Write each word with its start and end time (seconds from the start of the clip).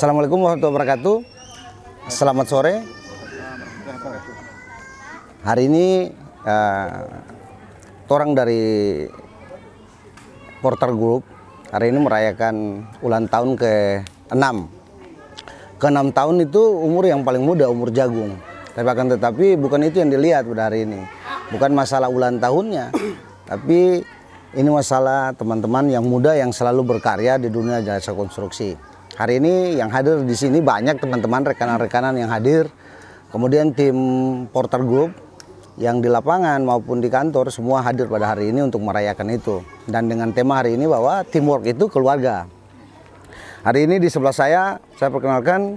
Assalamualaikum 0.00 0.40
warahmatullahi 0.40 0.76
wabarakatuh. 0.80 1.16
Selamat 2.08 2.46
sore. 2.48 2.80
Hari 5.44 5.68
ini 5.68 6.08
uh, 6.40 7.04
orang 8.08 8.32
dari 8.32 8.64
Porter 10.64 10.96
Group 10.96 11.28
hari 11.68 11.92
ini 11.92 12.00
merayakan 12.00 12.80
ulang 13.04 13.28
tahun 13.28 13.60
ke-6. 13.60 14.44
Ke-6 15.76 16.16
tahun 16.16 16.36
itu 16.48 16.62
umur 16.80 17.04
yang 17.04 17.20
paling 17.20 17.44
muda, 17.44 17.68
umur 17.68 17.92
jagung. 17.92 18.40
Tapi 18.72 18.88
akan 18.88 19.20
tetapi 19.20 19.60
bukan 19.60 19.84
itu 19.84 20.00
yang 20.00 20.08
dilihat 20.08 20.48
pada 20.48 20.72
hari 20.72 20.88
ini. 20.88 21.04
Bukan 21.52 21.76
masalah 21.76 22.08
ulang 22.08 22.40
tahunnya, 22.40 22.88
tapi 23.52 24.00
ini 24.56 24.70
masalah 24.72 25.36
teman-teman 25.36 25.92
yang 25.92 26.08
muda 26.08 26.32
yang 26.32 26.56
selalu 26.56 26.88
berkarya 26.88 27.36
di 27.36 27.52
dunia 27.52 27.84
jasa 27.84 28.16
konstruksi. 28.16 28.88
Hari 29.20 29.36
ini 29.36 29.76
yang 29.76 29.92
hadir 29.92 30.24
di 30.24 30.32
sini 30.32 30.64
banyak 30.64 30.96
teman-teman 30.96 31.44
rekanan-rekanan 31.44 32.16
yang 32.16 32.32
hadir. 32.32 32.72
Kemudian 33.28 33.76
tim 33.76 33.92
Porter 34.48 34.80
Group 34.80 35.12
yang 35.76 36.00
di 36.00 36.08
lapangan 36.08 36.64
maupun 36.64 37.04
di 37.04 37.12
kantor 37.12 37.52
semua 37.52 37.84
hadir 37.84 38.08
pada 38.08 38.32
hari 38.32 38.48
ini 38.48 38.64
untuk 38.64 38.80
merayakan 38.80 39.28
itu. 39.36 39.60
Dan 39.84 40.08
dengan 40.08 40.32
tema 40.32 40.64
hari 40.64 40.72
ini 40.72 40.88
bahwa 40.88 41.20
teamwork 41.28 41.68
itu 41.68 41.84
keluarga. 41.92 42.48
Hari 43.60 43.84
ini 43.84 44.00
di 44.00 44.08
sebelah 44.08 44.32
saya, 44.32 44.80
saya 44.96 45.12
perkenalkan 45.12 45.76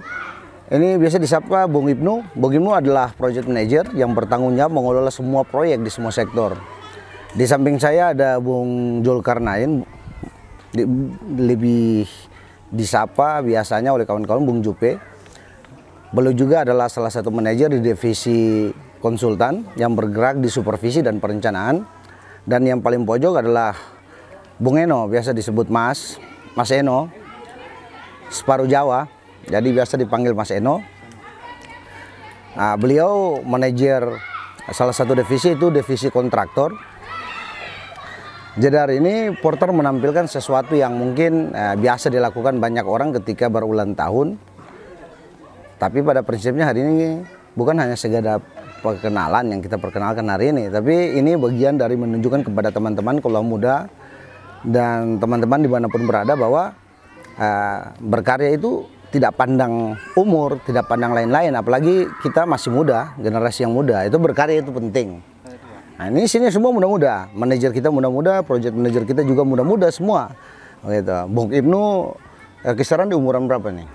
ini 0.72 0.96
biasa 0.96 1.20
disapa 1.20 1.68
Bung 1.68 1.92
Ibnu. 1.92 2.40
Bung 2.40 2.56
Ibnu 2.56 2.72
adalah 2.72 3.12
project 3.12 3.52
manager 3.52 3.92
yang 3.92 4.16
bertanggung 4.16 4.56
jawab 4.56 4.72
mengelola 4.72 5.12
semua 5.12 5.44
proyek 5.44 5.84
di 5.84 5.92
semua 5.92 6.16
sektor. 6.16 6.56
Di 7.36 7.44
samping 7.44 7.76
saya 7.76 8.16
ada 8.16 8.40
Bung 8.40 9.04
Julkarnain, 9.04 9.84
lebih 11.28 12.08
disapa 12.74 13.46
biasanya 13.46 13.94
oleh 13.94 14.04
kawan-kawan 14.04 14.42
Bung 14.42 14.60
Jupe. 14.66 14.98
Beliau 16.10 16.34
juga 16.34 16.66
adalah 16.66 16.90
salah 16.90 17.14
satu 17.14 17.30
manajer 17.30 17.70
di 17.70 17.80
divisi 17.82 18.70
konsultan 18.98 19.66
yang 19.78 19.94
bergerak 19.94 20.42
di 20.42 20.50
supervisi 20.50 21.06
dan 21.06 21.22
perencanaan. 21.22 21.86
Dan 22.44 22.66
yang 22.68 22.82
paling 22.84 23.06
pojok 23.08 23.40
adalah 23.40 23.72
Bung 24.60 24.76
Eno, 24.82 25.08
biasa 25.08 25.32
disebut 25.32 25.72
Mas, 25.72 26.20
Mas 26.54 26.70
Eno, 26.76 27.08
separuh 28.28 28.68
Jawa, 28.68 29.08
jadi 29.48 29.70
biasa 29.72 29.96
dipanggil 29.96 30.36
Mas 30.36 30.52
Eno. 30.52 30.84
Nah, 32.54 32.78
beliau 32.78 33.42
manajer 33.42 34.06
salah 34.70 34.94
satu 34.94 35.18
divisi 35.18 35.58
itu 35.58 35.74
divisi 35.74 36.14
kontraktor 36.14 36.78
jadi 38.54 38.86
hari 38.86 39.02
ini 39.02 39.34
Porter 39.34 39.74
menampilkan 39.74 40.30
sesuatu 40.30 40.78
yang 40.78 40.94
mungkin 40.94 41.50
eh, 41.58 41.74
biasa 41.74 42.14
dilakukan 42.14 42.62
banyak 42.62 42.86
orang 42.86 43.10
ketika 43.18 43.50
berulang 43.50 43.98
tahun. 43.98 44.38
Tapi 45.82 46.06
pada 46.06 46.22
prinsipnya 46.22 46.70
hari 46.70 46.86
ini 46.86 47.26
bukan 47.58 47.82
hanya 47.82 47.98
segala 47.98 48.38
perkenalan 48.86 49.58
yang 49.58 49.60
kita 49.60 49.82
perkenalkan 49.82 50.30
hari 50.30 50.54
ini, 50.54 50.70
tapi 50.70 51.18
ini 51.18 51.34
bagian 51.34 51.82
dari 51.82 51.98
menunjukkan 51.98 52.46
kepada 52.46 52.70
teman-teman 52.70 53.18
kalau 53.26 53.42
muda 53.42 53.90
dan 54.62 55.18
teman-teman 55.18 55.60
di 55.66 55.70
mana 55.74 55.88
pun 55.90 56.06
berada 56.06 56.38
bahwa 56.38 56.78
eh, 57.42 57.80
berkarya 58.06 58.54
itu 58.54 58.86
tidak 59.10 59.34
pandang 59.34 59.98
umur, 60.14 60.62
tidak 60.62 60.86
pandang 60.86 61.18
lain-lain, 61.18 61.58
apalagi 61.58 62.06
kita 62.22 62.46
masih 62.46 62.70
muda, 62.70 63.18
generasi 63.18 63.66
yang 63.66 63.74
muda, 63.74 64.06
itu 64.06 64.18
berkarya 64.22 64.62
itu 64.62 64.70
penting. 64.70 65.33
Nah 65.94 66.10
ini 66.10 66.26
sini 66.26 66.50
semua 66.50 66.74
muda-muda, 66.74 67.30
manajer 67.38 67.70
kita 67.70 67.94
muda-muda, 67.94 68.42
project 68.42 68.74
manajer 68.74 69.06
kita 69.06 69.22
juga 69.22 69.46
muda-muda 69.46 69.94
semua. 69.94 70.34
Gitu. 70.82 71.18
Bung 71.30 71.54
Ibnu 71.54 71.82
eh, 72.66 72.74
kisaran 72.74 73.08
di 73.08 73.16
umuran 73.16 73.46
berapa 73.46 73.70
nih? 73.70 73.86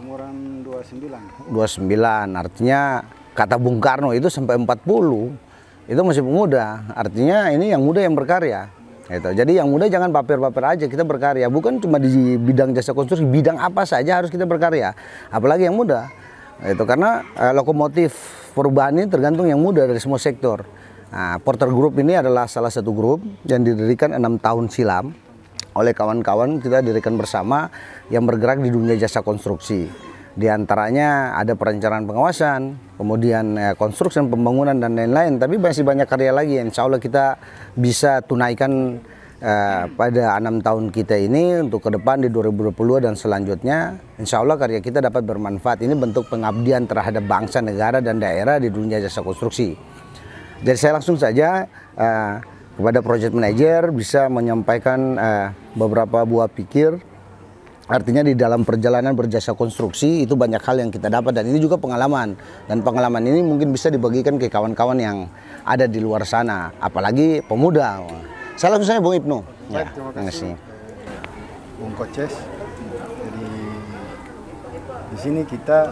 Umuran 0.00 0.64
29. 0.64 1.52
29, 1.52 1.92
artinya 2.40 3.04
kata 3.36 3.60
Bung 3.60 3.84
Karno 3.84 4.16
itu 4.16 4.32
sampai 4.32 4.56
40 4.56 5.92
itu 5.92 6.00
masih 6.00 6.24
muda. 6.24 6.88
Artinya 6.96 7.52
ini 7.52 7.68
yang 7.76 7.84
muda 7.84 8.00
yang 8.00 8.16
berkarya. 8.16 8.72
Gitu. 9.12 9.28
Jadi 9.36 9.60
yang 9.60 9.68
muda 9.68 9.92
jangan 9.92 10.08
paper-paper 10.08 10.64
aja, 10.64 10.84
kita 10.88 11.04
berkarya. 11.04 11.52
Bukan 11.52 11.84
cuma 11.84 12.00
di 12.00 12.40
bidang 12.40 12.72
jasa 12.72 12.96
konstruksi, 12.96 13.28
bidang 13.28 13.60
apa 13.60 13.84
saja 13.84 14.24
harus 14.24 14.32
kita 14.32 14.48
berkarya. 14.48 14.96
Apalagi 15.28 15.68
yang 15.68 15.76
muda. 15.76 16.08
Itu 16.64 16.88
karena 16.88 17.20
eh, 17.36 17.52
lokomotif 17.52 18.16
perubahan 18.56 18.96
ini 18.96 19.06
tergantung 19.12 19.44
yang 19.44 19.60
muda 19.60 19.84
dari 19.84 20.00
semua 20.00 20.16
sektor. 20.16 20.64
Nah, 21.12 21.36
Porter 21.44 21.68
Group 21.68 22.00
ini 22.00 22.16
adalah 22.16 22.48
salah 22.48 22.72
satu 22.72 22.88
grup 22.96 23.20
yang 23.44 23.60
didirikan 23.60 24.16
enam 24.16 24.40
tahun 24.40 24.72
silam 24.72 25.12
oleh 25.76 25.92
kawan-kawan 25.92 26.56
kita 26.56 26.80
dirikan 26.80 27.20
bersama 27.20 27.68
yang 28.08 28.24
bergerak 28.24 28.64
di 28.64 28.72
dunia 28.72 28.96
jasa 28.96 29.20
konstruksi. 29.20 29.92
Di 30.32 30.48
antaranya 30.48 31.36
ada 31.36 31.52
perencanaan 31.52 32.08
pengawasan, 32.08 32.60
kemudian 32.96 33.60
eh, 33.60 33.74
konstruksi 33.76 34.24
pembangunan 34.24 34.72
dan 34.72 34.96
lain-lain. 34.96 35.36
Tapi 35.36 35.60
masih 35.60 35.84
banyak 35.84 36.08
karya 36.08 36.32
lagi. 36.32 36.56
Insya 36.56 36.88
Allah 36.88 36.96
kita 36.96 37.36
bisa 37.76 38.24
tunaikan 38.24 38.96
eh, 39.44 39.84
pada 39.92 40.40
enam 40.40 40.64
tahun 40.64 40.88
kita 40.88 41.20
ini 41.20 41.60
untuk 41.60 41.84
ke 41.84 41.92
depan 41.92 42.24
di 42.24 42.32
2020 42.32 42.72
dan 43.04 43.12
selanjutnya. 43.12 44.00
Insya 44.16 44.40
Allah 44.40 44.56
karya 44.56 44.80
kita 44.80 45.04
dapat 45.04 45.20
bermanfaat. 45.28 45.84
Ini 45.84 45.92
bentuk 45.92 46.32
pengabdian 46.32 46.88
terhadap 46.88 47.28
bangsa, 47.28 47.60
negara, 47.60 48.00
dan 48.00 48.16
daerah 48.16 48.56
di 48.56 48.72
dunia 48.72 48.96
jasa 49.04 49.20
konstruksi. 49.20 49.76
Jadi 50.62 50.78
saya 50.78 50.94
langsung 50.94 51.18
saja 51.18 51.66
uh, 51.98 52.38
kepada 52.78 53.02
project 53.02 53.34
manager 53.34 53.90
bisa 53.90 54.30
menyampaikan 54.30 55.18
uh, 55.18 55.46
beberapa 55.74 56.22
buah 56.22 56.46
pikir. 56.46 57.02
Artinya 57.90 58.22
di 58.22 58.38
dalam 58.38 58.62
perjalanan 58.62 59.12
berjasa 59.12 59.58
konstruksi 59.58 60.22
itu 60.22 60.38
banyak 60.38 60.62
hal 60.62 60.86
yang 60.86 60.88
kita 60.94 61.10
dapat 61.10 61.34
dan 61.34 61.50
ini 61.50 61.58
juga 61.58 61.76
pengalaman 61.76 62.38
dan 62.70 62.78
pengalaman 62.80 63.20
ini 63.26 63.42
mungkin 63.42 63.74
bisa 63.74 63.90
dibagikan 63.90 64.38
ke 64.38 64.46
kawan-kawan 64.46 64.96
yang 65.02 65.26
ada 65.66 65.90
di 65.90 65.98
luar 65.98 66.22
sana, 66.22 66.70
apalagi 66.78 67.42
pemuda. 67.44 68.00
Saya 68.54 68.78
langsung 68.78 68.96
saja 68.96 69.02
Bung 69.02 69.18
Ibnu. 69.18 69.38
Ya, 69.74 69.90
terima 69.90 70.30
kasih. 70.30 70.54
Bung 71.82 71.92
Koces. 71.98 72.32
Jadi 73.18 73.48
di 75.10 75.16
sini 75.18 75.40
kita 75.42 75.90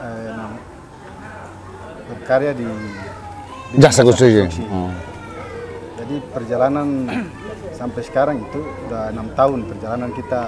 eh, 0.00 0.48
berkarya 2.08 2.56
di 2.56 2.66
jasa 3.78 4.00
konstruksi. 4.04 4.48
Hmm. 4.68 4.92
Jadi 6.02 6.16
perjalanan 6.34 6.86
sampai 7.80 8.02
sekarang 8.04 8.36
itu 8.42 8.60
udah 8.88 9.10
enam 9.14 9.26
tahun 9.32 9.58
perjalanan 9.66 10.10
kita 10.12 10.40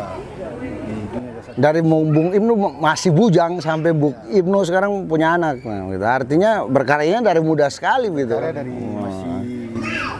di 0.60 0.94
dunia 1.08 1.30
jasa. 1.40 1.48
Dari 1.56 1.80
Bung 1.80 2.30
Ibnu 2.34 2.52
masih 2.82 3.10
bujang 3.14 3.62
sampai 3.62 3.94
Bung 3.94 4.14
Ibnu 4.28 4.58
sekarang 4.66 5.08
punya 5.08 5.38
anak, 5.38 5.64
nah, 5.64 5.88
gitu. 5.88 6.04
Artinya 6.04 6.50
berkaryanya 6.68 7.32
dari 7.32 7.40
muda 7.40 7.70
sekali 7.72 8.12
gitu. 8.12 8.36
Berkarya 8.36 8.54
dari 8.60 8.74
masih 8.74 9.30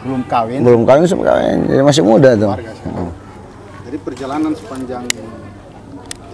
belum 0.05 0.23
kawin. 0.29 0.61
Belum 0.61 0.83
kawin 0.85 1.05
sebelum 1.09 1.27
kawin, 1.29 1.59
jadi 1.69 1.83
masih 1.83 2.03
muda 2.05 2.31
tuh. 2.37 2.51
Hmm. 2.53 3.11
Jadi 3.89 3.97
perjalanan 4.01 4.53
sepanjang 4.57 5.05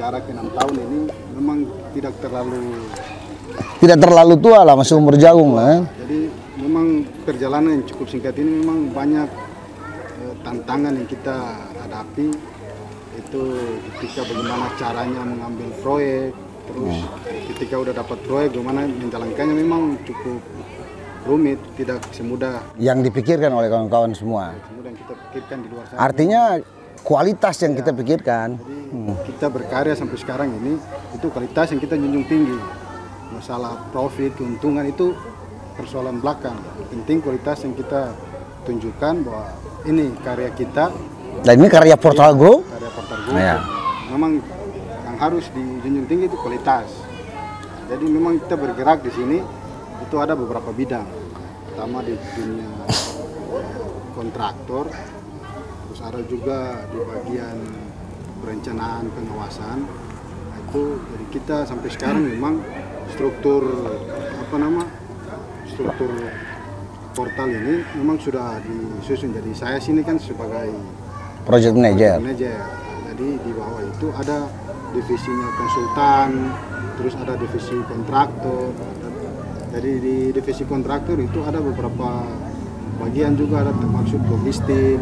jarak 0.01 0.25
enam 0.33 0.49
tahun 0.57 0.75
ini 0.81 1.01
memang 1.37 1.59
tidak 1.93 2.15
terlalu 2.25 2.89
tidak 3.81 3.99
terlalu 4.01 4.35
tua 4.41 4.65
lah, 4.65 4.75
masih 4.79 4.97
umur 4.97 5.17
jagung 5.21 5.53
lah. 5.57 5.85
Jadi 6.05 6.30
memang 6.71 7.03
perjalanan 7.27 7.83
yang 7.83 7.85
cukup 7.91 8.07
singkat 8.07 8.39
ini 8.39 8.63
memang 8.63 8.95
banyak 8.95 9.27
eh, 10.23 10.35
tantangan 10.47 10.95
yang 10.95 11.09
kita 11.11 11.67
hadapi. 11.83 12.31
Itu 13.19 13.43
ketika 13.99 14.23
bagaimana 14.23 14.71
caranya 14.79 15.23
mengambil 15.27 15.69
proyek 15.83 16.31
terus 16.71 17.03
ketika 17.51 17.75
udah 17.83 17.91
dapat 17.91 18.19
proyek 18.23 18.55
bagaimana 18.55 18.87
menjalankannya 18.87 19.55
memang 19.59 19.99
cukup 20.07 20.39
rumit 21.27 21.59
tidak 21.75 21.99
semudah. 22.15 22.63
Yang 22.79 23.11
dipikirkan 23.11 23.51
oleh 23.51 23.67
kawan-kawan 23.67 24.15
semua. 24.15 24.55
yang 24.81 24.95
kita 24.95 25.13
pikirkan 25.29 25.57
di 25.67 25.69
luar 25.75 25.85
sana. 25.91 25.99
Artinya 25.99 26.43
kualitas 27.03 27.57
yang 27.67 27.75
kita 27.75 27.91
pikirkan. 27.91 28.49
Jadi 28.57 29.35
kita 29.35 29.47
berkarya 29.51 29.95
sampai 29.99 30.17
sekarang 30.17 30.49
ini 30.63 30.79
itu 31.13 31.27
kualitas 31.29 31.75
yang 31.75 31.81
kita 31.83 31.99
junjung 31.99 32.25
tinggi. 32.31 32.59
Masalah 33.35 33.91
profit 33.91 34.35
keuntungan 34.39 34.87
itu 34.87 35.15
persoalan 35.81 36.21
belakang. 36.21 36.57
Penting 36.93 37.25
kualitas 37.25 37.65
yang 37.65 37.73
kita 37.75 38.13
tunjukkan 38.69 39.15
bahwa 39.25 39.47
ini 39.89 40.13
karya 40.21 40.51
kita. 40.53 40.93
Dan 41.41 41.55
ini 41.65 41.69
karya 41.73 41.97
Portal 41.97 42.37
Group. 42.37 42.69
karya 42.69 42.91
Porter 42.93 43.19
Group 43.25 43.41
Ya. 43.41 43.57
memang 44.13 44.43
yang 45.07 45.17
harus 45.17 45.49
dijunjung 45.55 46.07
tinggi 46.11 46.25
itu 46.29 46.37
kualitas. 46.37 46.91
Jadi 47.89 48.05
memang 48.07 48.39
kita 48.39 48.55
bergerak 48.55 49.03
di 49.03 49.11
sini 49.11 49.39
itu 50.05 50.17
ada 50.21 50.37
beberapa 50.37 50.71
bidang. 50.71 51.07
Pertama 51.71 52.05
di 52.05 52.15
dunia 52.37 52.71
kontraktor 54.15 54.91
terus 55.89 56.01
ada 56.07 56.21
juga 56.29 56.87
di 56.93 56.99
bagian 57.03 57.57
perencanaan 58.43 59.11
pengawasan. 59.11 59.79
Nah, 60.51 60.59
itu 60.71 60.83
jadi 61.03 61.25
kita 61.35 61.57
sampai 61.67 61.89
sekarang 61.91 62.23
memang 62.27 62.63
struktur 63.11 63.63
apa 64.39 64.55
nama 64.59 64.83
struktur 65.81 66.13
portal 67.17 67.49
ini 67.49 67.81
memang 67.97 68.21
sudah 68.21 68.61
disusun 69.01 69.33
jadi 69.33 69.51
saya 69.57 69.79
sini 69.81 70.05
kan 70.05 70.21
sebagai 70.21 70.77
Project 71.49 71.73
Manager. 71.73 72.21
manajer. 72.21 72.61
Jadi 73.09 73.29
di 73.41 73.51
bawah 73.57 73.81
itu 73.81 74.07
ada 74.13 74.45
divisinya 74.93 75.49
konsultan 75.57 76.29
terus 77.01 77.17
ada 77.17 77.33
divisi 77.41 77.81
kontraktor 77.89 78.77
jadi 79.73 79.91
di 80.03 80.17
divisi 80.37 80.69
kontraktor 80.69 81.17
itu 81.17 81.41
ada 81.47 81.63
beberapa 81.63 82.27
bagian 83.01 83.39
juga 83.39 83.65
ada 83.65 83.73
termasuk 83.73 84.21
logistik 84.29 85.01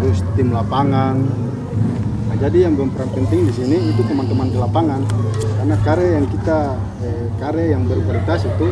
terus 0.00 0.18
tim 0.34 0.50
lapangan 0.50 1.22
nah, 2.26 2.36
jadi 2.42 2.66
yang 2.66 2.74
berperan 2.74 3.06
penting 3.14 3.46
di 3.46 3.52
sini 3.54 3.76
itu 3.94 4.02
teman-teman 4.02 4.50
di 4.50 4.58
lapangan 4.58 5.00
karena 5.62 5.76
karya 5.86 6.10
yang 6.18 6.26
kita 6.26 6.58
eh, 7.04 7.26
karya 7.38 7.66
yang 7.78 7.82
berkualitas 7.86 8.48
itu 8.48 8.66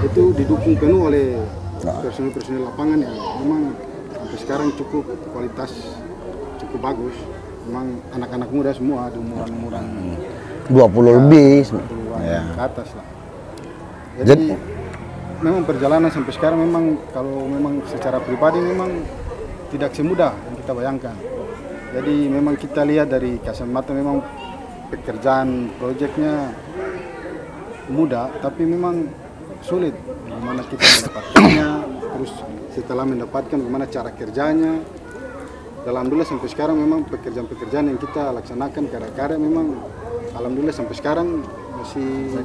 itu 0.00 0.22
didukung 0.32 0.74
penuh 0.76 1.00
oleh 1.12 1.36
personil-personil 1.80 2.64
lapangan 2.72 2.98
yang 3.00 3.14
memang 3.44 3.62
sampai 4.12 4.38
sekarang 4.40 4.68
cukup 4.76 5.04
kualitas 5.32 5.70
cukup 6.60 6.80
bagus 6.92 7.16
memang 7.68 7.86
anak-anak 8.16 8.48
muda 8.48 8.70
semua 8.72 9.12
di 9.12 9.18
umuran-umuran 9.20 9.84
20 10.70 11.18
lebih. 11.18 11.66
20-an 11.66 12.20
Ya. 12.22 12.40
ke 12.46 12.60
atas 12.62 12.88
lah. 12.94 13.06
Jadi, 14.20 14.54
Jadi- 14.54 14.56
memang 15.40 15.62
perjalanan 15.64 16.10
sampai 16.12 16.32
sekarang 16.36 16.58
memang 16.62 16.84
kalau 17.10 17.48
memang 17.48 17.80
secara 17.88 18.20
pribadi 18.20 18.60
memang 18.60 19.02
tidak 19.72 19.90
semudah 19.96 20.32
yang 20.36 20.56
kita 20.60 20.72
bayangkan. 20.72 21.16
Jadi 21.90 22.14
memang 22.30 22.54
kita 22.54 22.86
lihat 22.86 23.10
dari 23.10 23.42
kacamata 23.42 23.90
memang 23.90 24.22
pekerjaan 24.94 25.74
proyeknya 25.74 26.54
mudah, 27.90 28.30
tapi 28.38 28.62
memang 28.62 29.10
sulit 29.64 29.94
bagaimana 30.26 30.62
kita 30.66 30.84
mendapatkannya, 30.84 31.68
terus 32.16 32.32
setelah 32.72 33.04
mendapatkan 33.06 33.56
bagaimana 33.60 33.86
cara 33.88 34.10
kerjanya. 34.12 34.74
Dan 35.80 35.96
Alhamdulillah 35.96 36.28
sampai 36.28 36.48
sekarang 36.52 36.76
memang 36.76 37.08
pekerjaan-pekerjaan 37.08 37.88
yang 37.88 37.96
kita 37.96 38.36
laksanakan 38.36 38.84
karya-karya 38.92 39.40
memang 39.40 39.80
Alhamdulillah 40.36 40.76
sampai 40.76 40.92
sekarang 40.92 41.40
masih 41.80 42.36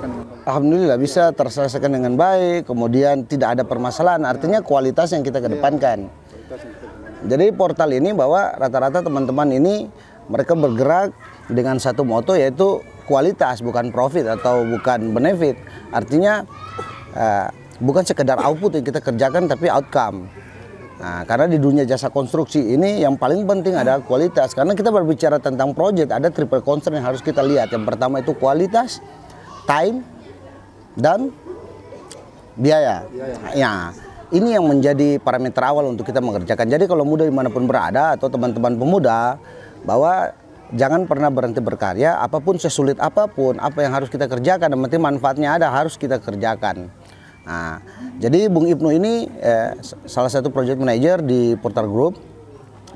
Alhamdulillah 0.47 0.95
bisa 0.95 1.35
terselesaikan 1.35 1.91
dengan 1.91 2.15
baik, 2.15 2.63
kemudian 2.63 3.27
tidak 3.27 3.59
ada 3.59 3.63
permasalahan. 3.67 4.23
Artinya 4.23 4.63
kualitas 4.63 5.11
yang 5.11 5.27
kita 5.27 5.43
kedepankan. 5.43 6.07
Jadi 7.25 7.51
portal 7.51 7.91
ini 7.91 8.15
bahwa 8.15 8.55
rata-rata 8.55 9.03
teman-teman 9.03 9.49
ini 9.51 9.89
mereka 10.31 10.55
bergerak 10.55 11.11
dengan 11.51 11.77
satu 11.77 12.07
moto 12.07 12.33
yaitu 12.33 12.81
kualitas 13.05 13.61
bukan 13.61 13.93
profit 13.93 14.25
atau 14.25 14.65
bukan 14.65 15.13
benefit. 15.13 15.57
Artinya 15.93 16.45
eh, 17.15 17.47
bukan 17.81 18.03
sekedar 18.03 18.37
output 18.39 18.79
yang 18.79 18.85
kita 18.85 18.99
kerjakan 19.01 19.47
tapi 19.49 19.71
outcome. 19.71 20.27
Nah, 20.95 21.27
karena 21.27 21.51
di 21.51 21.59
dunia 21.59 21.83
jasa 21.83 22.07
konstruksi 22.07 22.59
ini 22.71 23.03
yang 23.03 23.19
paling 23.19 23.43
penting 23.43 23.75
adalah 23.75 23.99
kualitas. 23.99 24.55
Karena 24.55 24.71
kita 24.71 24.95
berbicara 24.95 25.43
tentang 25.43 25.75
project 25.75 26.07
ada 26.07 26.31
triple 26.31 26.63
concern 26.63 26.95
yang 26.95 27.03
harus 27.03 27.19
kita 27.19 27.43
lihat. 27.43 27.67
Yang 27.67 27.83
pertama 27.83 28.23
itu 28.23 28.31
kualitas, 28.31 29.03
time, 29.67 30.07
dan 30.95 31.35
biaya. 32.55 33.03
Ya, 33.51 33.91
ini 34.31 34.55
yang 34.55 34.65
menjadi 34.71 35.19
parameter 35.19 35.59
awal 35.67 35.91
untuk 35.91 36.07
kita 36.07 36.23
mengerjakan. 36.23 36.71
Jadi 36.71 36.87
kalau 36.87 37.03
muda 37.03 37.27
di 37.27 37.35
mana 37.35 37.51
pun 37.51 37.67
berada 37.67 38.15
atau 38.15 38.31
teman-teman 38.31 38.79
pemuda, 38.79 39.35
bahwa 39.83 40.31
jangan 40.73 41.05
pernah 41.05 41.27
berhenti 41.27 41.59
berkarya, 41.59 42.17
apa 42.23 42.39
pun 42.39 42.55
sesulit 42.55 42.97
apa 43.03 43.27
pun, 43.27 43.59
apa 43.59 43.83
yang 43.83 43.91
harus 43.93 44.07
kita 44.07 44.31
kerjakan, 44.31 44.71
yang 44.71 44.81
penting 44.87 45.03
manfaatnya 45.03 45.59
ada 45.59 45.67
harus 45.69 45.99
kita 45.99 46.17
kerjakan. 46.23 46.89
Nah, 47.45 47.77
jadi 48.17 48.49
Bung 48.49 48.65
Ibnu 48.65 48.89
ini 48.89 49.29
eh, 49.37 49.77
salah 50.09 50.29
satu 50.33 50.49
project 50.49 50.81
manager 50.81 51.21
di 51.21 51.53
Portal 51.61 51.85
Group. 51.85 52.17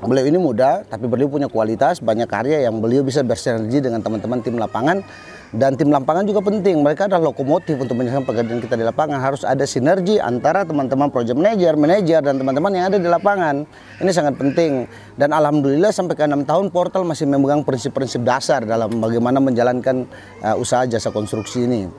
Beliau 0.00 0.24
ini 0.24 0.40
muda, 0.40 0.80
tapi 0.88 1.04
beliau 1.04 1.28
punya 1.28 1.44
kualitas, 1.44 2.00
banyak 2.00 2.24
karya 2.24 2.64
yang 2.64 2.80
beliau 2.80 3.04
bisa 3.04 3.20
bersinergi 3.20 3.84
dengan 3.84 4.00
teman-teman 4.00 4.40
tim 4.40 4.56
lapangan. 4.56 5.04
Dan 5.50 5.74
tim 5.74 5.92
lapangan 5.92 6.24
juga 6.24 6.40
penting, 6.40 6.78
mereka 6.80 7.04
adalah 7.04 7.34
lokomotif 7.34 7.74
untuk 7.74 7.98
menyelesaikan 7.98 8.24
pekerjaan 8.24 8.60
kita 8.62 8.80
di 8.80 8.86
lapangan. 8.86 9.18
Harus 9.20 9.42
ada 9.44 9.66
sinergi 9.66 10.16
antara 10.16 10.64
teman-teman 10.64 11.12
project 11.12 11.36
manager, 11.36 11.74
manajer, 11.76 12.22
dan 12.22 12.38
teman-teman 12.38 12.70
yang 12.70 12.86
ada 12.88 13.02
di 13.02 13.10
lapangan. 13.10 13.66
Ini 14.00 14.10
sangat 14.14 14.38
penting. 14.40 14.88
Dan 15.18 15.34
Alhamdulillah 15.36 15.92
sampai 15.92 16.14
ke 16.16 16.24
enam 16.24 16.48
tahun 16.48 16.72
Portal 16.72 17.02
masih 17.04 17.28
memegang 17.28 17.60
prinsip-prinsip 17.66 18.24
dasar 18.24 18.64
dalam 18.64 18.88
bagaimana 19.02 19.42
menjalankan 19.42 20.06
uh, 20.40 20.54
usaha 20.56 20.86
jasa 20.86 21.12
konstruksi 21.12 21.66
ini. 21.66 21.90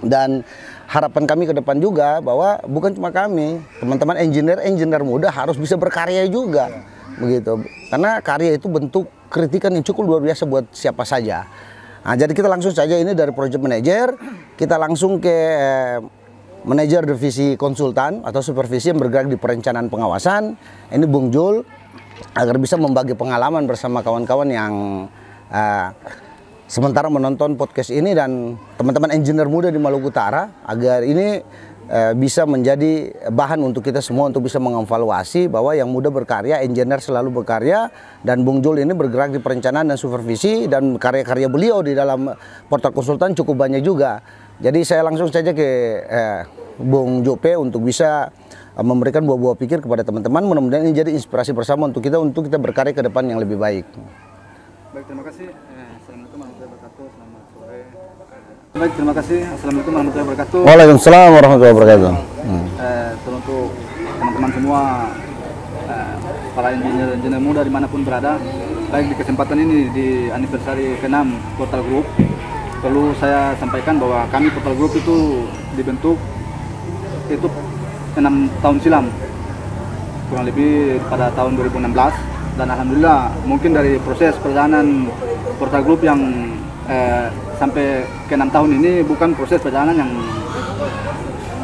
Dan 0.00 0.46
harapan 0.94 1.26
kami 1.26 1.50
ke 1.50 1.54
depan 1.58 1.82
juga 1.82 2.22
bahwa 2.22 2.62
bukan 2.70 2.94
cuma 2.94 3.10
kami, 3.10 3.58
teman-teman 3.82 4.14
engineer-engineer 4.22 5.02
muda 5.02 5.26
harus 5.26 5.58
bisa 5.58 5.74
berkarya 5.74 6.22
juga. 6.30 6.70
Begitu. 7.18 7.66
Karena 7.90 8.22
karya 8.22 8.54
itu 8.54 8.70
bentuk 8.70 9.10
kritikan 9.26 9.74
yang 9.74 9.82
cukup 9.82 10.06
luar 10.06 10.22
biasa 10.22 10.46
buat 10.46 10.70
siapa 10.70 11.02
saja. 11.02 11.50
Nah, 12.06 12.14
jadi 12.14 12.30
kita 12.30 12.46
langsung 12.46 12.70
saja 12.70 12.94
ini 12.94 13.10
dari 13.10 13.34
project 13.34 13.58
manager, 13.58 14.14
kita 14.54 14.78
langsung 14.78 15.18
ke 15.18 15.34
eh, 15.34 15.98
manajer 16.62 17.02
divisi 17.02 17.58
konsultan 17.58 18.22
atau 18.22 18.38
supervisi 18.38 18.94
yang 18.94 19.02
bergerak 19.02 19.26
di 19.26 19.38
perencanaan 19.40 19.90
pengawasan. 19.90 20.54
Ini 20.94 21.06
Bung 21.10 21.34
Jul 21.34 21.66
agar 22.38 22.54
bisa 22.62 22.78
membagi 22.78 23.18
pengalaman 23.18 23.66
bersama 23.66 24.04
kawan-kawan 24.04 24.46
yang 24.46 24.72
eh, 25.50 25.88
sementara 26.64 27.12
menonton 27.12 27.60
podcast 27.60 27.92
ini 27.92 28.16
dan 28.16 28.56
teman-teman 28.80 29.12
engineer 29.12 29.48
muda 29.48 29.68
di 29.68 29.76
Maluku 29.76 30.08
Utara 30.08 30.48
agar 30.64 31.04
ini 31.04 31.44
eh, 31.88 32.12
bisa 32.16 32.48
menjadi 32.48 33.12
bahan 33.28 33.60
untuk 33.60 33.84
kita 33.84 34.00
semua 34.00 34.32
untuk 34.32 34.48
bisa 34.48 34.56
mengevaluasi 34.56 35.52
bahwa 35.52 35.76
yang 35.76 35.88
muda 35.92 36.08
berkarya, 36.08 36.64
engineer 36.64 37.04
selalu 37.04 37.44
berkarya 37.44 37.92
dan 38.24 38.42
Bung 38.42 38.64
Jul 38.64 38.80
ini 38.80 38.96
bergerak 38.96 39.36
di 39.36 39.40
perencanaan 39.40 39.92
dan 39.92 39.98
supervisi 40.00 40.64
dan 40.64 40.96
karya-karya 40.96 41.48
beliau 41.52 41.84
di 41.84 41.92
dalam 41.92 42.32
portal 42.68 42.92
konsultan 42.96 43.36
cukup 43.36 43.68
banyak 43.68 43.84
juga. 43.84 44.24
Jadi 44.62 44.86
saya 44.86 45.04
langsung 45.04 45.28
saja 45.28 45.52
ke 45.52 45.68
eh, 46.08 46.40
Bung 46.80 47.22
Jope 47.22 47.54
untuk 47.60 47.84
bisa 47.84 48.32
eh, 48.72 48.84
memberikan 48.84 49.20
buah-buah 49.28 49.56
pikir 49.60 49.84
kepada 49.84 50.00
teman-teman 50.00 50.42
mudah-mudahan 50.48 50.88
ini 50.88 50.96
jadi 50.96 51.10
inspirasi 51.12 51.52
bersama 51.52 51.92
untuk 51.92 52.00
kita 52.00 52.16
untuk 52.16 52.48
kita 52.48 52.56
berkarya 52.56 52.96
ke 52.96 53.04
depan 53.04 53.28
yang 53.28 53.36
lebih 53.36 53.60
baik. 53.60 53.84
Baik, 54.94 55.10
terima 55.10 55.26
kasih. 55.26 55.50
Eh, 55.50 55.90
Assalamualaikum 55.98 56.38
warahmatullahi 56.38 56.70
wabarakatuh. 56.70 57.06
Selamat 57.18 57.44
sore. 57.50 57.80
Eh, 57.82 58.63
Baik, 58.74 58.90
terima 58.98 59.14
kasih. 59.14 59.46
Assalamualaikum 59.54 59.94
warahmatullahi 59.94 60.26
wabarakatuh. 60.34 60.60
Waalaikumsalam 60.66 61.28
warahmatullahi 61.30 61.74
wabarakatuh. 61.78 62.10
Eh, 62.82 63.10
untuk 63.22 63.70
teman-teman 64.18 64.50
semua, 64.50 64.80
eh, 65.86 66.14
para 66.58 66.68
engineer-engineer 66.74 67.38
muda 67.38 67.62
di 67.62 67.70
mana 67.70 67.86
pun 67.86 68.02
berada, 68.02 68.34
baik 68.90 69.14
di 69.14 69.16
kesempatan 69.22 69.62
ini 69.62 69.94
di 69.94 70.08
anniversary 70.26 70.98
ke-6 70.98 71.38
Portal 71.54 71.86
Group, 71.86 72.02
perlu 72.82 73.14
saya 73.22 73.54
sampaikan 73.62 73.94
bahwa 74.02 74.26
kami 74.34 74.50
Portal 74.50 74.74
Group 74.74 74.98
itu 74.98 75.46
dibentuk 75.78 76.18
itu 77.30 77.46
enam 78.18 78.50
tahun 78.58 78.76
silam, 78.82 79.06
kurang 80.34 80.50
lebih 80.50 80.98
pada 81.06 81.30
tahun 81.38 81.54
2016 81.62 82.10
dan 82.58 82.66
alhamdulillah 82.74 83.38
mungkin 83.46 83.70
dari 83.70 84.02
proses 84.02 84.34
perjalanan 84.42 85.06
Portal 85.62 85.86
Group 85.86 86.02
yang 86.02 86.18
eh, 86.90 87.30
sampai 87.56 88.04
ke 88.26 88.34
enam 88.34 88.50
tahun 88.50 88.70
ini 88.82 89.06
bukan 89.06 89.32
proses 89.36 89.62
perjalanan 89.62 89.96
yang 89.96 90.10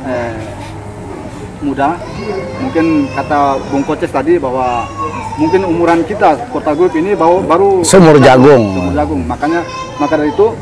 eh, 0.06 0.34
mudah. 1.60 1.96
Mungkin 2.60 3.08
kata 3.12 3.60
Bung 3.68 3.84
Koces 3.84 4.12
tadi 4.12 4.40
bahwa 4.40 4.88
mungkin 5.36 5.64
umuran 5.64 6.00
kita 6.04 6.36
Portal 6.52 6.76
Group 6.76 6.92
ini 6.96 7.12
baru 7.16 7.44
baru 7.44 7.68
Sumur 7.84 8.16
jagung. 8.20 8.76
Sumur 8.76 8.94
jagung. 8.96 9.22
Makanya 9.28 9.60
maka 10.00 10.16
dari 10.16 10.32
itu 10.32 10.52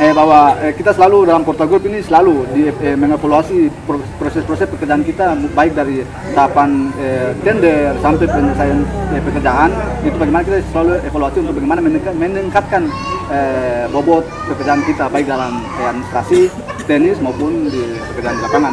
eh 0.00 0.16
bahwa 0.16 0.56
eh, 0.64 0.72
kita 0.72 0.96
selalu 0.96 1.28
dalam 1.28 1.44
Portal 1.44 1.68
Group 1.68 1.84
ini 1.84 2.00
selalu 2.00 2.48
di 2.56 2.72
eh, 2.72 2.96
mengevaluasi 2.96 3.68
pro- 3.84 4.00
proses-proses 4.16 4.64
pekerjaan 4.72 5.04
kita 5.04 5.36
baik 5.52 5.76
dari 5.76 6.00
tahapan 6.32 6.88
eh, 6.96 7.36
tender 7.44 7.92
sampai 8.00 8.24
penyelesaian 8.24 8.80
eh, 9.12 9.20
pekerjaan 9.20 9.68
itu 10.00 10.16
bagaimana 10.16 10.40
kita 10.40 10.64
selalu 10.72 11.04
evaluasi 11.04 11.36
untuk 11.44 11.54
bagaimana 11.60 11.80
meningkat- 11.84 12.16
meningkatkan 12.16 12.88
eh, 13.28 13.84
bobot 13.92 14.24
pekerjaan 14.48 14.80
kita 14.88 15.04
baik 15.12 15.28
dalam 15.28 15.60
eh, 15.84 15.92
administrasi, 15.92 16.48
teknis 16.88 17.20
maupun 17.20 17.68
di 17.68 18.00
pekerjaan 18.16 18.40
di 18.40 18.42
lapangan. 18.48 18.72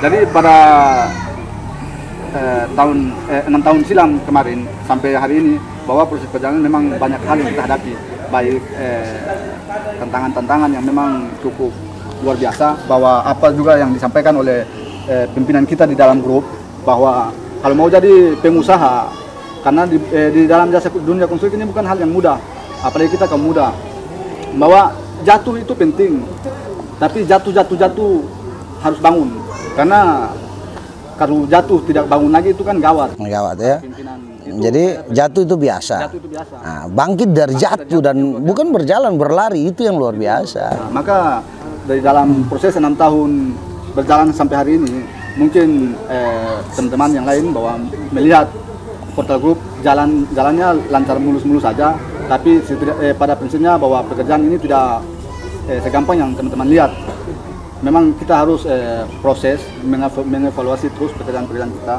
Jadi 0.00 0.18
pada 0.32 0.56
eh, 2.32 2.64
tahun 2.72 2.96
eh, 3.28 3.44
tahun 3.44 3.80
silam 3.84 4.10
kemarin 4.24 4.64
sampai 4.88 5.20
hari 5.20 5.36
ini 5.36 5.54
bahwa 5.84 6.08
proses 6.08 6.32
perjalanan 6.32 6.64
memang 6.64 6.96
banyak 6.96 7.20
hal 7.28 7.36
yang 7.36 7.52
kita 7.52 7.64
hadapi 7.68 7.92
baik 8.30 8.62
eh, 8.78 9.18
tantangan-tantangan 9.98 10.70
yang 10.70 10.84
memang 10.86 11.28
cukup 11.42 11.74
luar 12.22 12.36
biasa 12.38 12.86
bahwa 12.86 13.26
apa 13.26 13.50
juga 13.52 13.76
yang 13.76 13.90
disampaikan 13.92 14.38
oleh 14.38 14.62
eh, 15.10 15.26
pimpinan 15.34 15.66
kita 15.66 15.84
di 15.84 15.98
dalam 15.98 16.22
grup 16.22 16.46
bahwa 16.86 17.34
kalau 17.60 17.74
mau 17.76 17.88
jadi 17.92 18.38
pengusaha 18.40 19.10
karena 19.60 19.84
di, 19.84 20.00
eh, 20.14 20.30
di 20.32 20.42
dalam 20.48 20.72
jasa 20.72 20.88
dunia 20.88 21.28
konstruksi 21.28 21.58
ini 21.58 21.68
bukan 21.68 21.84
hal 21.84 21.98
yang 22.00 22.12
mudah 22.14 22.40
apalagi 22.80 23.12
kita 23.12 23.28
kaum 23.28 23.44
muda 23.44 23.74
bahwa 24.56 24.94
jatuh 25.26 25.60
itu 25.60 25.72
penting 25.76 26.24
tapi 26.96 27.28
jatuh 27.28 27.52
jatuh 27.52 27.76
jatuh 27.76 28.24
harus 28.80 28.98
bangun 29.04 29.28
karena 29.76 30.32
kalau 31.20 31.44
jatuh 31.44 31.76
tidak 31.84 32.08
bangun 32.08 32.32
lagi 32.32 32.56
itu 32.56 32.64
kan 32.64 32.80
gawat 32.80 33.12
Gawat 33.20 33.56
ya. 33.60 33.76
Pimpinan 34.50 34.66
Jadi 34.66 34.84
jatuh 35.14 35.42
itu 35.46 35.56
biasa. 35.56 35.96
jatuh 36.10 36.18
itu 36.18 36.28
biasa. 36.34 36.54
Nah, 36.58 36.84
bangkit 36.90 37.30
dari 37.30 37.54
jatuh 37.54 38.00
dan 38.02 38.16
bukan 38.42 38.66
berjalan 38.74 39.14
berlari 39.14 39.70
itu 39.70 39.86
yang 39.86 39.94
luar 39.94 40.18
biasa. 40.18 40.64
Nah, 40.74 40.90
maka 40.90 41.18
dari 41.86 42.02
dalam 42.02 42.44
proses 42.50 42.74
enam 42.74 42.98
tahun 42.98 43.54
berjalan 43.94 44.34
sampai 44.34 44.56
hari 44.58 44.72
ini, 44.82 45.06
mungkin 45.38 45.94
eh, 46.10 46.58
teman-teman 46.74 47.10
yang 47.14 47.26
lain 47.26 47.44
bahwa 47.54 47.78
melihat 48.10 48.50
Portal 49.14 49.38
Group 49.38 49.58
jalan 49.82 50.26
jalannya 50.34 50.90
lancar 50.90 51.18
mulus-mulus 51.18 51.62
saja, 51.66 51.94
tapi 52.26 52.62
eh, 53.02 53.14
pada 53.14 53.34
prinsipnya 53.38 53.78
bahwa 53.78 54.02
pekerjaan 54.06 54.46
ini 54.46 54.58
tidak 54.58 55.02
eh, 55.70 55.78
segampang 55.82 56.18
yang 56.18 56.30
teman-teman 56.34 56.66
lihat. 56.66 56.90
Memang 57.80 58.12
kita 58.20 58.44
harus 58.44 58.68
eh, 58.68 59.08
proses 59.24 59.58
mengev- 59.80 60.28
mengevaluasi 60.28 60.92
terus 60.94 61.16
pekerjaan-pekerjaan 61.16 61.72
kita 61.80 61.96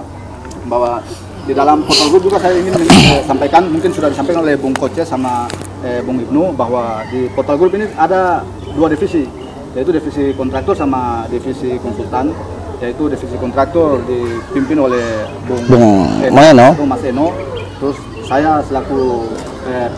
bahwa 0.69 1.01
di 1.45 1.53
dalam 1.57 1.81
Portal 1.81 2.07
Group 2.13 2.23
juga 2.29 2.37
saya 2.37 2.53
ingin 2.57 2.73
eh, 2.77 3.21
sampaikan 3.25 3.65
mungkin 3.65 3.89
sudah 3.89 4.09
disampaikan 4.13 4.45
oleh 4.45 4.55
Bung 4.57 4.77
Koce 4.77 5.01
sama 5.01 5.49
eh, 5.81 5.99
Bung 6.05 6.21
Ibnu 6.21 6.53
bahwa 6.53 7.01
di 7.09 7.25
Portal 7.33 7.57
Group 7.57 7.73
ini 7.77 7.89
ada 7.97 8.45
dua 8.77 8.87
divisi 8.87 9.25
yaitu 9.73 9.89
divisi 9.89 10.35
kontraktor 10.35 10.75
sama 10.77 11.25
divisi 11.31 11.79
konsultan 11.79 12.35
yaitu 12.83 13.09
divisi 13.09 13.35
kontraktor 13.37 14.01
dipimpin 14.05 14.77
oleh 14.81 15.25
Bung, 15.45 15.63
Bung 15.69 16.45
Eno. 16.45 16.67
Bung 16.77 16.89
Mas 16.89 17.03
Eno 17.05 17.33
terus 17.81 17.97
saya 18.29 18.61
selaku 18.61 19.25
eh, 19.65 19.89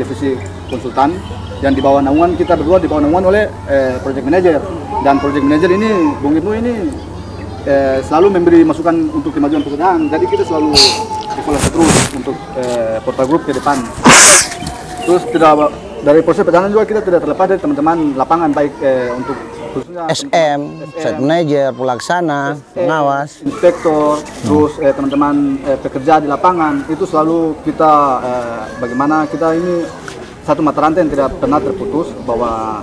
divisi 0.00 0.38
konsultan 0.72 1.12
dan 1.58 1.74
di 1.74 1.82
bawah 1.82 1.98
naungan 1.98 2.38
kita 2.38 2.54
berdua 2.54 2.78
di 2.78 2.86
bawah 2.86 3.02
naungan 3.02 3.24
oleh 3.28 3.44
eh, 3.66 3.98
project 4.00 4.24
manager 4.24 4.56
dan 5.02 5.18
project 5.18 5.44
manager 5.44 5.70
ini 5.74 5.90
Bung 6.22 6.34
Ibnu 6.38 6.52
ini 6.54 6.74
eh, 7.68 7.98
selalu 8.00 8.40
memberi 8.40 8.60
masukan 8.64 8.96
untuk 9.12 9.36
kemajuan 9.36 9.60
pekerjaan. 9.60 10.08
Jadi 10.08 10.24
kita 10.24 10.42
selalu 10.48 10.72
evaluasi 11.36 11.68
terus 11.68 11.94
untuk 12.16 12.36
eh, 12.56 12.96
portal 13.04 13.26
group 13.28 13.42
ke 13.44 13.52
depan. 13.52 13.76
Terus 15.04 15.22
tidak 15.28 15.52
dari 16.02 16.20
proses 16.24 16.44
perjalanan 16.44 16.72
juga 16.72 16.84
kita 16.88 17.00
tidak 17.04 17.20
terlepas 17.26 17.46
dari 17.50 17.60
teman-teman 17.60 18.16
lapangan 18.16 18.50
baik 18.56 18.72
eh, 18.80 19.10
untuk 19.12 19.36
khususnya 19.68 20.08
SM, 20.08 20.60
site 20.96 21.20
manager, 21.20 21.66
pelaksana, 21.76 22.56
pengawas. 22.72 23.44
inspektor, 23.44 24.16
terus 24.40 24.72
eh, 24.80 24.92
teman-teman 24.96 25.60
eh, 25.68 25.78
pekerja 25.78 26.24
di 26.24 26.28
lapangan 26.30 26.88
itu 26.88 27.04
selalu 27.04 27.52
kita 27.68 27.92
eh, 28.24 28.62
bagaimana 28.80 29.28
kita 29.28 29.52
ini 29.52 29.84
satu 30.48 30.64
mata 30.64 30.80
rantai 30.80 31.04
yang 31.04 31.12
tidak 31.12 31.28
pernah 31.36 31.60
terputus 31.60 32.08
bahwa 32.24 32.80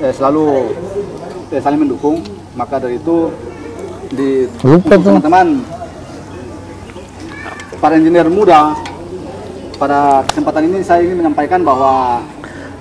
eh, 0.00 0.12
selalu 0.16 0.72
eh, 1.52 1.60
saling 1.60 1.80
mendukung. 1.84 2.24
Maka 2.50 2.82
dari 2.82 2.98
itu 2.98 3.30
di 4.10 4.50
Lupa 4.66 4.98
untuk 4.98 4.98
tuh. 4.98 5.02
teman-teman 5.14 5.48
para 7.78 7.94
engineer 7.96 8.28
muda 8.28 8.74
pada 9.80 10.20
kesempatan 10.28 10.68
ini 10.68 10.78
saya 10.84 11.00
ingin 11.00 11.24
menyampaikan 11.24 11.64
bahwa 11.64 12.20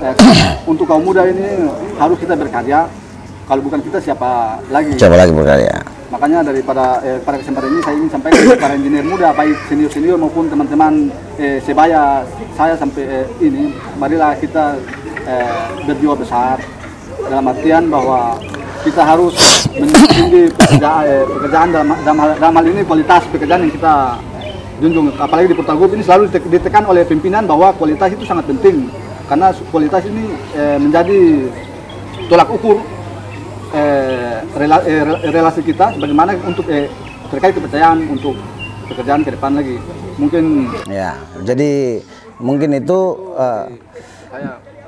eh, 0.04 0.16
untuk 0.72 0.90
kaum 0.90 1.06
muda 1.06 1.24
ini 1.30 1.70
harus 1.96 2.18
kita 2.20 2.36
berkarya. 2.36 2.90
Kalau 3.50 3.66
bukan 3.66 3.82
kita 3.82 3.98
siapa 3.98 4.62
lagi? 4.70 4.94
Coba 4.94 5.26
lagi 5.26 5.34
berkarya. 5.34 5.74
Makanya 6.10 6.44
daripada 6.44 7.00
eh, 7.06 7.18
pada 7.24 7.38
kesempatan 7.40 7.70
ini 7.72 7.82
saya 7.86 7.96
ingin 7.96 8.12
sampaikan 8.12 8.38
kepada 8.44 8.60
para 8.60 8.74
engineer 8.76 9.06
muda 9.08 9.32
baik 9.32 9.56
senior-senior 9.72 10.20
maupun 10.20 10.52
teman-teman 10.52 11.08
eh, 11.40 11.64
sebaya 11.64 12.28
saya 12.58 12.76
sampai 12.76 13.04
eh, 13.08 13.26
ini 13.40 13.72
marilah 13.96 14.36
kita 14.36 14.76
eh, 15.24 15.66
berjiwa 15.88 16.20
besar 16.20 16.60
dalam 17.24 17.46
artian 17.48 17.88
bahwa 17.88 18.36
kita 18.80 19.02
harus 19.04 19.34
meninggi 19.76 20.50
pekerjaan, 20.56 21.04
eh, 21.04 21.24
pekerjaan 21.28 21.68
dalam, 21.70 21.88
dalam, 22.02 22.18
hal- 22.18 22.38
dalam 22.40 22.54
hal 22.56 22.66
ini 22.66 22.82
kualitas 22.84 23.22
pekerjaan 23.28 23.68
yang 23.68 23.74
kita 23.74 23.94
junjung. 24.80 25.12
Apalagi 25.16 25.52
di 25.52 25.56
Portal 25.56 25.76
Group 25.76 25.92
ini 25.94 26.04
selalu 26.04 26.32
dite- 26.32 26.48
ditekan 26.50 26.88
oleh 26.88 27.04
pimpinan 27.04 27.44
bahwa 27.44 27.76
kualitas 27.76 28.16
itu 28.16 28.24
sangat 28.24 28.48
penting. 28.48 28.88
Karena 29.28 29.52
kualitas 29.70 30.04
ini 30.08 30.24
eh, 30.56 30.78
menjadi 30.80 31.20
tolak 32.26 32.50
ukur 32.50 32.82
eh, 33.76 34.42
rela- 34.58 34.86
eh, 34.86 35.02
rel- 35.06 35.22
relasi 35.30 35.62
kita 35.62 35.94
bagaimana 35.96 36.34
untuk 36.42 36.66
eh, 36.66 36.90
terkait 37.30 37.54
kepercayaan 37.54 38.10
untuk 38.10 38.34
pekerjaan 38.90 39.22
ke 39.22 39.36
depan 39.36 39.54
lagi. 39.54 39.78
Mungkin 40.18 40.66
Ya, 40.90 41.14
jadi 41.44 42.02
mungkin 42.40 42.74
itu 42.74 43.00
eh, 43.38 43.64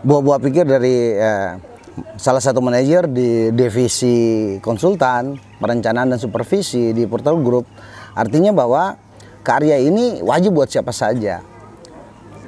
buah-buah 0.02 0.40
pikir 0.42 0.66
dari 0.66 1.14
eh, 1.14 1.50
salah 2.16 2.40
satu 2.40 2.64
manajer 2.64 3.08
di 3.08 3.52
divisi 3.52 4.58
konsultan, 4.64 5.36
perencanaan 5.60 6.12
dan 6.16 6.20
supervisi 6.20 6.96
di 6.96 7.04
Portal 7.08 7.40
Group. 7.40 7.68
Artinya 8.16 8.52
bahwa 8.56 8.96
karya 9.42 9.80
ini 9.82 10.20
wajib 10.24 10.56
buat 10.56 10.70
siapa 10.72 10.92
saja. 10.92 11.44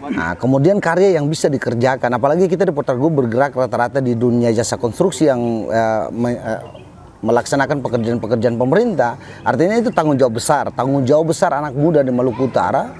Nah, 0.04 0.36
kemudian 0.36 0.84
karya 0.84 1.16
yang 1.16 1.32
bisa 1.32 1.48
dikerjakan, 1.48 2.12
apalagi 2.12 2.52
kita 2.52 2.68
di 2.68 2.76
Portal 2.76 3.00
Group 3.00 3.24
bergerak 3.24 3.56
rata-rata 3.56 4.04
di 4.04 4.20
dunia 4.20 4.52
jasa 4.52 4.76
konstruksi 4.76 5.32
yang 5.32 5.40
eh, 5.72 6.06
me- 6.12 6.36
eh, 6.44 6.62
melaksanakan 7.24 7.80
pekerjaan-pekerjaan 7.80 8.60
pemerintah. 8.60 9.16
Artinya 9.48 9.80
itu 9.80 9.96
tanggung 9.96 10.20
jawab 10.20 10.44
besar, 10.44 10.68
tanggung 10.76 11.08
jawab 11.08 11.32
besar 11.32 11.56
anak 11.56 11.72
muda 11.72 12.04
di 12.04 12.12
Maluku 12.12 12.52
Utara 12.52 12.92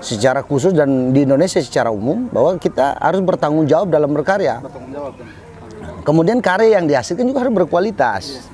secara 0.00 0.40
khusus 0.40 0.72
dan 0.72 1.12
di 1.12 1.28
Indonesia 1.28 1.60
secara 1.60 1.92
umum 1.92 2.32
bahwa 2.32 2.56
kita 2.56 2.96
harus 2.96 3.20
bertanggung 3.20 3.68
jawab 3.68 3.92
dalam 3.92 4.08
berkarya. 4.16 4.64
Kemudian 6.08 6.40
karya 6.40 6.80
yang 6.80 6.88
dihasilkan 6.88 7.28
juga 7.28 7.44
harus 7.44 7.52
berkualitas. 7.52 8.48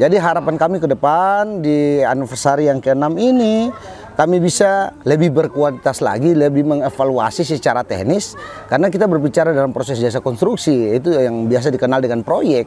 Jadi 0.00 0.16
harapan 0.16 0.56
kami 0.56 0.80
ke 0.80 0.88
depan 0.88 1.60
di 1.60 2.00
anniversary 2.00 2.72
yang 2.72 2.80
ke-6 2.80 3.12
ini 3.20 3.68
kami 4.16 4.40
bisa 4.40 4.96
lebih 5.04 5.28
berkualitas 5.28 6.00
lagi, 6.00 6.32
lebih 6.32 6.64
mengevaluasi 6.64 7.44
secara 7.44 7.84
teknis 7.84 8.32
karena 8.72 8.88
kita 8.88 9.04
berbicara 9.04 9.52
dalam 9.52 9.76
proses 9.76 10.00
jasa 10.00 10.24
konstruksi 10.24 10.96
itu 10.96 11.12
yang 11.12 11.44
biasa 11.44 11.68
dikenal 11.68 12.00
dengan 12.00 12.24
proyek. 12.24 12.66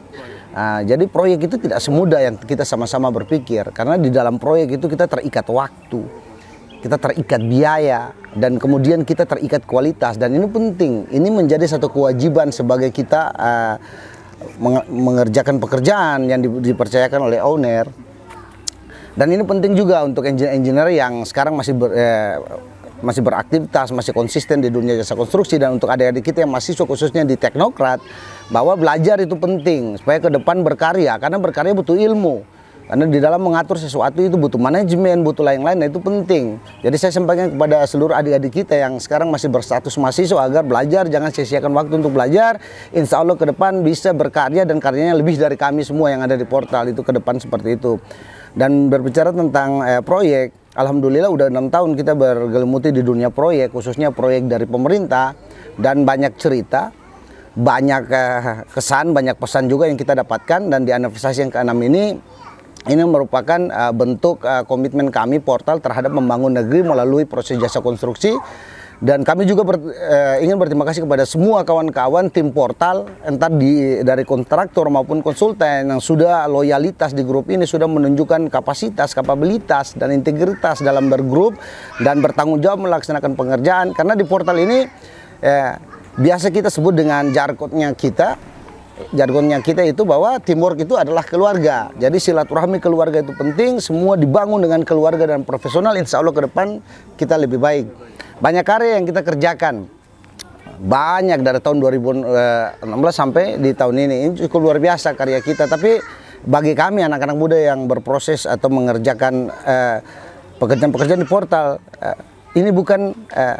Nah, 0.54 0.86
jadi 0.86 1.02
proyek 1.10 1.50
itu 1.50 1.56
tidak 1.58 1.82
semudah 1.82 2.22
yang 2.22 2.38
kita 2.38 2.62
sama-sama 2.62 3.10
berpikir 3.10 3.74
karena 3.74 3.98
di 3.98 4.08
dalam 4.08 4.38
proyek 4.38 4.78
itu 4.78 4.86
kita 4.86 5.10
terikat 5.10 5.50
waktu 5.50 6.28
kita 6.78 6.94
terikat 6.94 7.42
biaya 7.42 8.14
dan 8.38 8.54
kemudian 8.54 9.02
kita 9.02 9.26
terikat 9.26 9.66
kualitas 9.66 10.14
dan 10.14 10.30
ini 10.30 10.46
penting 10.46 11.10
ini 11.10 11.26
menjadi 11.26 11.66
satu 11.66 11.90
kewajiban 11.90 12.54
sebagai 12.54 12.94
kita 12.94 13.34
uh, 13.34 13.76
mengerjakan 14.88 15.58
pekerjaan 15.58 16.26
yang 16.30 16.40
di- 16.42 16.72
dipercayakan 16.72 17.30
oleh 17.30 17.38
owner. 17.42 17.86
Dan 19.18 19.34
ini 19.34 19.42
penting 19.42 19.74
juga 19.74 20.06
untuk 20.06 20.22
engineer-engineer 20.26 20.94
yang 20.94 21.26
sekarang 21.26 21.58
masih 21.58 21.74
ber, 21.74 21.90
eh, 21.90 22.38
masih 23.02 23.22
beraktivitas, 23.22 23.90
masih 23.90 24.14
konsisten 24.14 24.62
di 24.62 24.70
dunia 24.70 24.94
jasa 24.94 25.18
konstruksi. 25.18 25.58
Dan 25.58 25.78
untuk 25.78 25.90
adik-adik 25.90 26.22
kita 26.22 26.46
yang 26.46 26.54
mahasiswa 26.54 26.86
khususnya 26.86 27.26
di 27.26 27.34
teknokrat 27.34 27.98
bahwa 28.50 28.78
belajar 28.78 29.18
itu 29.18 29.34
penting 29.34 29.98
supaya 29.98 30.22
ke 30.22 30.30
depan 30.30 30.62
berkarya. 30.62 31.18
Karena 31.18 31.38
berkarya 31.38 31.74
butuh 31.74 31.98
ilmu. 31.98 32.57
Karena 32.88 33.04
di 33.04 33.20
dalam 33.20 33.44
mengatur 33.44 33.76
sesuatu 33.76 34.16
itu 34.24 34.40
butuh 34.40 34.56
manajemen, 34.56 35.20
butuh 35.20 35.44
lain-lain, 35.44 35.76
nah 35.76 35.92
itu 35.92 36.00
penting. 36.00 36.56
Jadi 36.80 36.96
saya 36.96 37.12
sampaikan 37.12 37.52
kepada 37.52 37.84
seluruh 37.84 38.16
adik-adik 38.16 38.64
kita 38.64 38.80
yang 38.80 38.96
sekarang 38.96 39.28
masih 39.28 39.52
berstatus 39.52 39.92
mahasiswa 40.00 40.40
agar 40.40 40.64
belajar, 40.64 41.04
jangan 41.04 41.28
sia-siakan 41.28 41.68
waktu 41.76 42.00
untuk 42.00 42.16
belajar. 42.16 42.56
Insya 42.96 43.20
Allah 43.20 43.36
ke 43.36 43.44
depan 43.44 43.84
bisa 43.84 44.16
berkarya 44.16 44.64
dan 44.64 44.80
karyanya 44.80 45.20
lebih 45.20 45.36
dari 45.36 45.60
kami 45.60 45.84
semua 45.84 46.08
yang 46.08 46.24
ada 46.24 46.32
di 46.32 46.48
portal 46.48 46.88
itu 46.88 47.04
ke 47.04 47.12
depan 47.12 47.36
seperti 47.36 47.76
itu. 47.76 48.00
Dan 48.56 48.88
berbicara 48.88 49.36
tentang 49.36 49.84
eh, 49.84 50.00
proyek, 50.00 50.72
Alhamdulillah 50.72 51.28
udah 51.28 51.52
enam 51.52 51.68
tahun 51.68 51.92
kita 51.92 52.16
bergelimuti 52.16 52.88
di 52.88 53.04
dunia 53.04 53.28
proyek, 53.28 53.76
khususnya 53.76 54.16
proyek 54.16 54.48
dari 54.48 54.64
pemerintah 54.64 55.36
dan 55.76 56.08
banyak 56.08 56.40
cerita 56.40 56.88
banyak 57.58 58.02
eh, 58.06 58.62
kesan, 58.70 59.10
banyak 59.12 59.34
pesan 59.36 59.66
juga 59.66 59.90
yang 59.90 59.98
kita 59.98 60.14
dapatkan 60.14 60.72
dan 60.72 60.86
di 60.86 60.94
anniversary 60.94 61.42
yang 61.42 61.50
ke-6 61.50 61.74
ini 61.90 62.04
ini 62.86 63.02
merupakan 63.02 63.58
eh, 63.58 63.92
bentuk 63.96 64.46
eh, 64.46 64.62
komitmen 64.62 65.10
kami 65.10 65.42
portal 65.42 65.82
terhadap 65.82 66.14
membangun 66.14 66.54
negeri 66.54 66.86
melalui 66.86 67.26
proses 67.26 67.58
jasa 67.58 67.82
konstruksi. 67.82 68.38
Dan 68.98 69.22
kami 69.22 69.46
juga 69.46 69.62
ber- 69.62 69.94
eh, 69.94 70.42
ingin 70.42 70.58
berterima 70.58 70.82
kasih 70.82 71.06
kepada 71.06 71.22
semua 71.22 71.62
kawan-kawan 71.62 72.34
tim 72.34 72.50
portal 72.50 73.06
entah 73.22 73.46
di 73.46 74.02
dari 74.02 74.26
kontraktor 74.26 74.90
maupun 74.90 75.22
konsultan 75.22 75.86
yang 75.86 76.02
sudah 76.02 76.50
loyalitas 76.50 77.14
di 77.14 77.22
grup 77.22 77.46
ini 77.46 77.62
sudah 77.62 77.86
menunjukkan 77.86 78.50
kapasitas, 78.50 79.14
kapabilitas 79.14 79.94
dan 79.94 80.10
integritas 80.10 80.82
dalam 80.82 81.06
bergrup 81.06 81.54
dan 82.02 82.18
bertanggung 82.18 82.58
jawab 82.58 82.90
melaksanakan 82.90 83.38
pengerjaan. 83.38 83.94
Karena 83.94 84.18
di 84.18 84.26
portal 84.26 84.58
ini 84.58 84.82
eh, 85.46 85.78
biasa 86.18 86.50
kita 86.50 86.66
sebut 86.66 86.98
dengan 86.98 87.30
jargonnya 87.30 87.94
kita 87.94 88.57
jargonnya 89.14 89.58
kita 89.62 89.84
itu 89.86 90.02
bahwa 90.04 90.36
teamwork 90.42 90.82
itu 90.82 90.94
adalah 90.98 91.24
keluarga. 91.24 91.90
Jadi 91.96 92.18
silaturahmi 92.20 92.78
keluarga 92.82 93.22
itu 93.22 93.32
penting, 93.34 93.78
semua 93.78 94.18
dibangun 94.18 94.62
dengan 94.62 94.82
keluarga 94.84 95.24
dan 95.24 95.42
profesional. 95.42 95.96
Insya 95.96 96.20
Allah 96.20 96.34
ke 96.34 96.42
depan 96.46 96.82
kita 97.16 97.38
lebih 97.38 97.58
baik. 97.62 97.86
Banyak 98.38 98.64
karya 98.66 99.00
yang 99.00 99.06
kita 99.06 99.26
kerjakan, 99.26 99.90
banyak 100.78 101.42
dari 101.42 101.58
tahun 101.58 101.82
2016 101.82 102.86
sampai 103.10 103.58
di 103.58 103.74
tahun 103.74 103.96
ini. 103.98 104.16
Ini 104.30 104.32
cukup 104.46 104.70
luar 104.70 104.78
biasa 104.78 105.18
karya 105.18 105.42
kita. 105.42 105.66
Tapi 105.66 105.98
bagi 106.46 106.78
kami 106.78 107.02
anak-anak 107.02 107.34
muda 107.34 107.58
yang 107.58 107.90
berproses 107.90 108.46
atau 108.46 108.70
mengerjakan 108.70 109.50
eh, 109.66 109.98
pekerjaan-pekerjaan 110.62 111.22
di 111.22 111.28
portal, 111.28 111.82
eh, 111.98 112.18
ini 112.58 112.70
bukan 112.70 113.10
eh, 113.34 113.58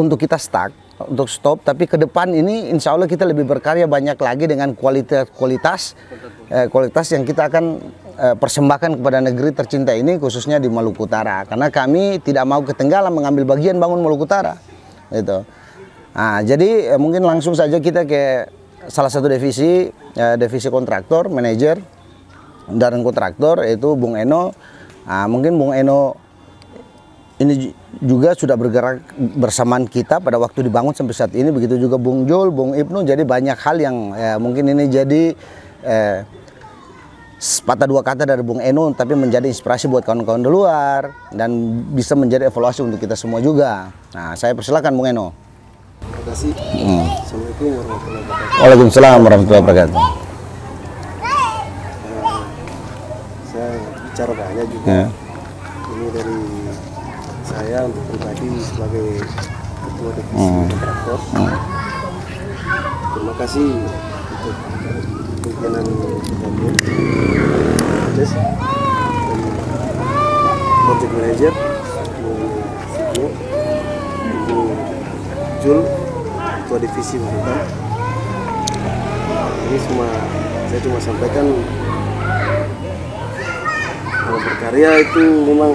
untuk 0.00 0.16
kita 0.16 0.40
stuck, 0.40 0.72
untuk 0.94 1.26
stop, 1.26 1.66
tapi 1.66 1.90
ke 1.90 1.98
depan 1.98 2.30
ini 2.30 2.70
insya 2.70 2.94
Allah 2.94 3.10
kita 3.10 3.26
lebih 3.26 3.42
berkarya 3.42 3.90
banyak 3.90 4.14
lagi 4.14 4.46
dengan 4.46 4.78
kualitas 4.78 5.26
kualitas 5.34 5.98
eh, 6.46 6.70
kualitas 6.70 7.10
yang 7.10 7.26
kita 7.26 7.50
akan 7.50 7.64
eh, 8.14 8.34
persembahkan 8.38 9.02
kepada 9.02 9.18
negeri 9.18 9.50
tercinta 9.50 9.90
ini 9.90 10.22
khususnya 10.22 10.62
di 10.62 10.70
Maluku 10.70 11.10
Utara 11.10 11.42
karena 11.50 11.66
kami 11.66 12.22
tidak 12.22 12.46
mau 12.46 12.62
ketinggalan 12.62 13.10
mengambil 13.10 13.58
bagian 13.58 13.74
bangun 13.82 14.06
Maluku 14.06 14.22
Utara 14.22 14.54
gitu. 15.10 15.42
Nah, 16.14 16.46
jadi 16.46 16.94
eh, 16.94 17.00
mungkin 17.00 17.26
langsung 17.26 17.58
saja 17.58 17.82
kita 17.82 18.06
ke 18.06 18.46
salah 18.86 19.10
satu 19.10 19.26
divisi 19.26 19.90
eh, 20.14 20.34
divisi 20.38 20.70
kontraktor, 20.70 21.26
manajer 21.26 21.82
dan 22.70 23.02
kontraktor 23.02 23.66
yaitu 23.66 23.98
Bung 23.98 24.14
Eno. 24.14 24.54
Nah, 25.04 25.26
mungkin 25.26 25.58
Bung 25.58 25.74
Eno 25.74 26.23
ini 27.34 27.52
ju- 27.58 27.74
juga 27.98 28.30
sudah 28.38 28.54
bergerak 28.54 29.02
bersamaan 29.18 29.90
kita 29.90 30.22
pada 30.22 30.38
waktu 30.38 30.70
dibangun 30.70 30.94
sampai 30.94 31.14
saat 31.18 31.32
ini 31.34 31.50
begitu 31.50 31.74
juga 31.78 31.98
Bung 31.98 32.30
Jul, 32.30 32.54
Bung 32.54 32.78
Ibnu 32.78 33.02
jadi 33.02 33.26
banyak 33.26 33.58
hal 33.58 33.76
yang 33.82 34.14
eh, 34.14 34.38
mungkin 34.38 34.70
ini 34.70 34.86
jadi 34.86 35.34
eh, 35.82 36.18
sepatah 37.34 37.90
dua 37.90 38.00
kata 38.06 38.24
dari 38.24 38.40
Bung 38.40 38.62
Eno 38.62 38.94
tapi 38.94 39.18
menjadi 39.18 39.50
inspirasi 39.50 39.90
buat 39.90 40.06
kawan-kawan 40.06 40.40
di 40.40 40.48
luar 40.48 41.10
dan 41.34 41.50
bisa 41.90 42.14
menjadi 42.14 42.48
evaluasi 42.48 42.80
untuk 42.86 43.02
kita 43.02 43.18
semua 43.18 43.42
juga. 43.42 43.90
Nah, 44.14 44.32
saya 44.38 44.54
persilakan 44.54 44.94
Bung 44.94 45.10
Eno. 45.10 45.26
Terima 46.00 46.22
kasih. 46.30 46.52
Hmm. 46.54 47.04
Assalamualaikum 47.20 47.68
warahmatullahi 47.74 48.22
wabarakatuh. 48.24 48.60
Waalaikumsalam 48.62 49.18
warahmatullahi 49.26 49.62
wabarakatuh. 49.66 49.96
Eh, 49.98 50.08
saya 53.50 53.72
bicara 54.06 54.32
banyak 54.32 54.66
juga. 54.70 54.86
Ya. 54.88 55.06
Ini 55.84 56.06
dari 56.16 56.36
saya 57.44 57.84
untuk 57.84 58.02
pribadi 58.08 58.48
sebagai 58.58 59.08
ketua 59.84 60.10
divisi 60.12 60.34
Hmm. 60.34 60.66
kontraktor. 60.66 61.18
Terima 63.14 63.34
kasih 63.36 63.68
untuk 63.76 64.56
pimpinan 65.40 65.84
kita 65.84 66.48
Des 68.14 68.30
dan 68.30 69.40
project 70.84 71.12
manager 71.12 71.52
Bu 72.16 72.32
Signo, 72.94 73.26
Bu 74.46 74.58
Jul, 75.60 75.80
ketua 76.62 76.78
divisi 76.78 77.16
hutan. 77.18 77.60
Ini 79.64 79.78
cuma 79.82 80.06
saya 80.68 80.80
cuma 80.80 80.98
sampaikan 80.98 81.46
kalau 84.16 84.38
berkarya 84.40 84.90
itu 85.02 85.22
memang 85.44 85.72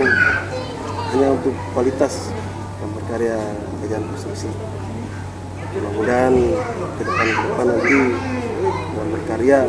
hanya 1.10 1.28
untuk 1.34 1.54
kualitas 1.74 2.30
dan 2.78 2.90
berkarya 2.94 3.38
dengan 3.82 4.02
konstruksi. 4.14 4.50
Mudah-mudahan 5.70 6.34
ke 6.98 7.02
depan 7.06 7.26
ke 7.30 7.42
depan 7.46 7.66
nanti 7.70 7.98
dalam 8.94 9.10
berkarya, 9.14 9.60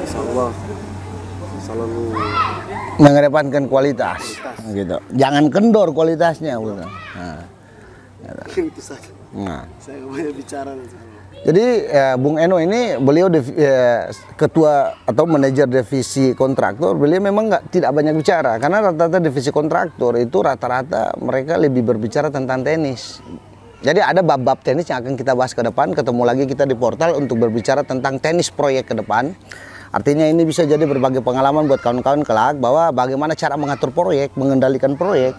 insya 0.00 0.18
Allah 0.32 0.50
selalu 1.60 2.04
Mengedepankan 2.96 3.68
kualitas, 3.68 4.40
gitu. 4.72 4.96
Jangan 5.12 5.52
kendor 5.52 5.92
kualitasnya, 5.92 6.56
gitu. 6.56 6.80
Nah, 6.80 7.44
itu 8.56 8.80
saja. 8.80 9.12
nah. 9.36 9.68
Saya 9.76 10.00
banyak 10.00 10.32
bicara. 10.32 10.72
Jadi 11.44 11.64
eh, 11.84 12.16
Bung 12.16 12.40
Eno 12.40 12.56
ini 12.56 12.96
beliau 12.96 13.28
eh, 13.28 14.08
ketua 14.40 14.96
atau 15.04 15.28
manajer 15.28 15.68
divisi 15.68 16.32
kontraktor, 16.32 16.96
beliau 16.96 17.20
memang 17.20 17.52
nggak 17.52 17.64
tidak 17.68 17.92
banyak 17.92 18.16
bicara 18.16 18.56
karena 18.56 18.80
rata-rata 18.80 19.20
divisi 19.20 19.52
kontraktor 19.52 20.16
itu 20.16 20.40
rata-rata 20.40 21.12
mereka 21.20 21.60
lebih 21.60 21.84
berbicara 21.84 22.32
tentang 22.32 22.64
tenis. 22.64 23.20
Jadi 23.84 24.00
ada 24.00 24.24
bab-bab 24.24 24.64
tenis 24.64 24.88
yang 24.88 25.04
akan 25.04 25.14
kita 25.14 25.36
bahas 25.36 25.52
ke 25.52 25.60
depan, 25.60 25.92
ketemu 25.92 26.22
lagi 26.24 26.44
kita 26.48 26.64
di 26.64 26.72
portal 26.72 27.20
untuk 27.20 27.36
berbicara 27.36 27.84
tentang 27.84 28.16
tenis 28.16 28.48
proyek 28.48 28.88
ke 28.90 28.94
depan. 28.96 29.36
Artinya 29.92 30.26
ini 30.26 30.42
bisa 30.42 30.64
jadi 30.64 30.82
berbagai 30.82 31.22
pengalaman 31.22 31.68
buat 31.68 31.78
kawan-kawan 31.84 32.24
kelak 32.26 32.58
bahwa 32.58 32.90
bagaimana 32.90 33.36
cara 33.38 33.54
mengatur 33.54 33.92
proyek, 33.94 34.34
mengendalikan 34.34 34.98
proyek, 34.98 35.36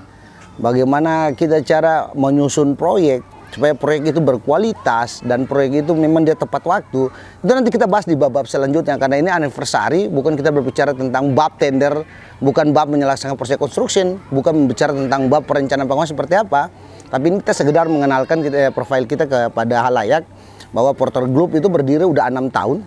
bagaimana 0.62 1.34
kita 1.34 1.60
cara 1.66 2.14
menyusun 2.16 2.78
proyek 2.78 3.26
supaya 3.52 3.74
proyek 3.74 4.12
itu 4.12 4.20
berkualitas 4.20 5.24
dan 5.24 5.48
proyek 5.48 5.86
itu 5.86 5.92
memang 5.96 6.28
dia 6.28 6.36
tepat 6.36 6.64
waktu. 6.68 7.10
Itu 7.44 7.52
nanti 7.52 7.72
kita 7.72 7.88
bahas 7.88 8.04
di 8.04 8.20
bab-bab 8.20 8.46
selanjutnya 8.46 9.00
karena 9.00 9.16
ini 9.20 9.30
anniversary, 9.32 10.12
bukan 10.12 10.36
kita 10.36 10.52
berbicara 10.52 10.92
tentang 10.92 11.32
bab 11.32 11.56
tender, 11.56 12.04
bukan 12.44 12.76
bab 12.76 12.92
menyelesaikan 12.92 13.40
proses 13.40 13.56
construction, 13.56 14.20
bukan 14.30 14.68
berbicara 14.68 14.92
tentang 14.92 15.32
bab 15.32 15.48
perencanaan 15.48 15.88
bangunan 15.88 16.10
seperti 16.10 16.36
apa. 16.36 16.70
Tapi 17.08 17.24
ini 17.32 17.38
kita 17.40 17.56
sekedar 17.56 17.88
mengenalkan 17.88 18.44
kita, 18.44 18.76
profil 18.76 19.08
kita 19.08 19.26
kepada 19.26 19.88
halayak 19.88 20.28
bahwa 20.76 20.92
Porter 20.92 21.24
Group 21.32 21.56
itu 21.56 21.72
berdiri 21.72 22.04
udah 22.04 22.28
enam 22.28 22.52
tahun 22.52 22.84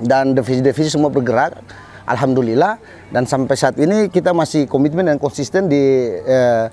dan 0.00 0.32
divisi-divisi 0.32 0.88
semua 0.88 1.12
bergerak 1.12 1.60
alhamdulillah 2.08 2.80
dan 3.14 3.28
sampai 3.28 3.54
saat 3.54 3.76
ini 3.78 4.10
kita 4.10 4.34
masih 4.34 4.66
komitmen 4.66 5.06
dan 5.06 5.18
konsisten 5.20 5.70
di 5.70 6.10
eh, 6.24 6.66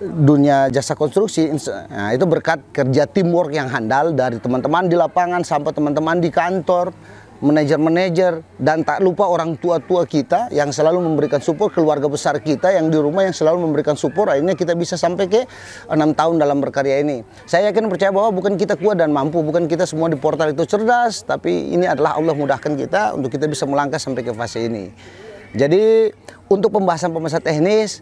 dunia 0.00 0.68
jasa 0.68 0.96
konstruksi 0.96 1.48
nah, 1.88 2.12
itu 2.12 2.24
berkat 2.28 2.60
kerja 2.72 3.08
teamwork 3.08 3.52
yang 3.52 3.68
handal 3.70 4.12
dari 4.12 4.40
teman-teman 4.40 4.86
di 4.88 4.96
lapangan 4.98 5.42
sampai 5.42 5.72
teman-teman 5.72 6.20
di 6.20 6.30
kantor 6.30 6.92
manajer-manajer 7.40 8.40
dan 8.56 8.80
tak 8.80 9.04
lupa 9.04 9.28
orang 9.28 9.60
tua-tua 9.60 10.08
kita 10.08 10.48
yang 10.52 10.72
selalu 10.72 11.04
memberikan 11.04 11.36
support 11.36 11.76
keluarga 11.76 12.08
besar 12.08 12.40
kita 12.40 12.72
yang 12.72 12.88
di 12.88 12.96
rumah 12.96 13.28
yang 13.28 13.36
selalu 13.36 13.68
memberikan 13.68 13.92
support. 13.92 14.32
Akhirnya 14.32 14.56
kita 14.56 14.72
bisa 14.72 14.96
sampai 14.96 15.28
ke 15.28 15.44
enam 15.92 16.16
tahun 16.16 16.40
dalam 16.40 16.64
berkarya 16.64 17.04
ini. 17.04 17.20
Saya 17.44 17.68
yakin 17.68 17.92
percaya 17.92 18.08
bahwa 18.08 18.32
bukan 18.32 18.56
kita 18.56 18.80
kuat 18.80 18.96
dan 18.96 19.12
mampu 19.12 19.44
bukan 19.44 19.68
kita 19.68 19.84
semua 19.84 20.08
di 20.08 20.16
portal 20.16 20.56
itu 20.56 20.64
cerdas 20.64 21.28
tapi 21.28 21.76
ini 21.76 21.84
adalah 21.84 22.16
Allah 22.16 22.32
mudahkan 22.32 22.72
kita 22.72 23.12
untuk 23.12 23.28
kita 23.28 23.44
bisa 23.44 23.68
melangkah 23.68 24.00
sampai 24.00 24.24
ke 24.24 24.32
fase 24.32 24.64
ini. 24.64 24.88
Jadi 25.52 26.12
untuk 26.48 26.72
pembahasan-pembahasan 26.72 27.44
teknis 27.44 28.00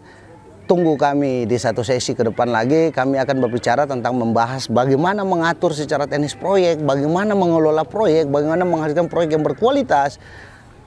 tunggu 0.65 0.97
kami 0.97 1.45
di 1.45 1.57
satu 1.61 1.85
sesi 1.85 2.17
ke 2.17 2.25
depan 2.25 2.49
lagi 2.49 2.89
kami 2.89 3.21
akan 3.21 3.37
berbicara 3.45 3.85
tentang 3.85 4.17
membahas 4.17 4.65
bagaimana 4.65 5.21
mengatur 5.21 5.71
secara 5.77 6.09
teknis 6.09 6.33
proyek, 6.33 6.81
bagaimana 6.81 7.37
mengelola 7.37 7.85
proyek, 7.85 8.25
bagaimana 8.29 8.65
menghasilkan 8.65 9.05
proyek 9.05 9.37
yang 9.37 9.45
berkualitas. 9.45 10.17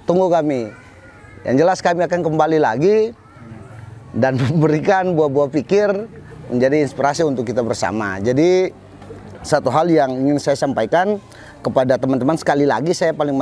Tunggu 0.05 0.27
kami. 0.29 0.71
Yang 1.47 1.57
jelas 1.62 1.79
kami 1.79 2.03
akan 2.05 2.21
kembali 2.27 2.59
lagi 2.59 3.14
dan 4.12 4.35
memberikan 4.43 5.14
buah-buah 5.14 5.51
pikir 5.55 5.88
menjadi 6.51 6.83
inspirasi 6.83 7.23
untuk 7.23 7.47
kita 7.47 7.62
bersama. 7.62 8.19
Jadi 8.19 8.75
satu 9.47 9.71
hal 9.71 9.87
yang 9.87 10.11
ingin 10.11 10.43
saya 10.43 10.59
sampaikan 10.59 11.23
kepada 11.62 11.99
teman-teman 11.99 12.35
sekali 12.38 12.67
lagi 12.67 12.95
saya 12.95 13.14
paling 13.14 13.35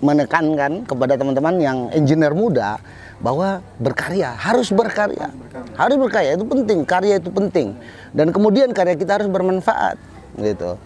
menekankan 0.00 0.84
kepada 0.84 1.16
teman-teman 1.16 1.54
yang 1.60 1.78
engineer 1.92 2.32
muda 2.32 2.80
bahwa 3.22 3.62
berkarya 3.78 4.34
harus 4.34 4.70
berkarya. 4.74 5.30
Harus 5.74 5.96
berkarya 5.98 6.38
itu 6.38 6.46
penting 6.46 6.78
karya 6.82 7.14
itu 7.18 7.30
penting. 7.30 7.74
Dan 8.14 8.30
kemudian 8.30 8.70
karya 8.70 8.94
kita 8.94 9.18
harus 9.20 9.28
bermanfaat 9.30 9.98
gitu. 10.38 10.78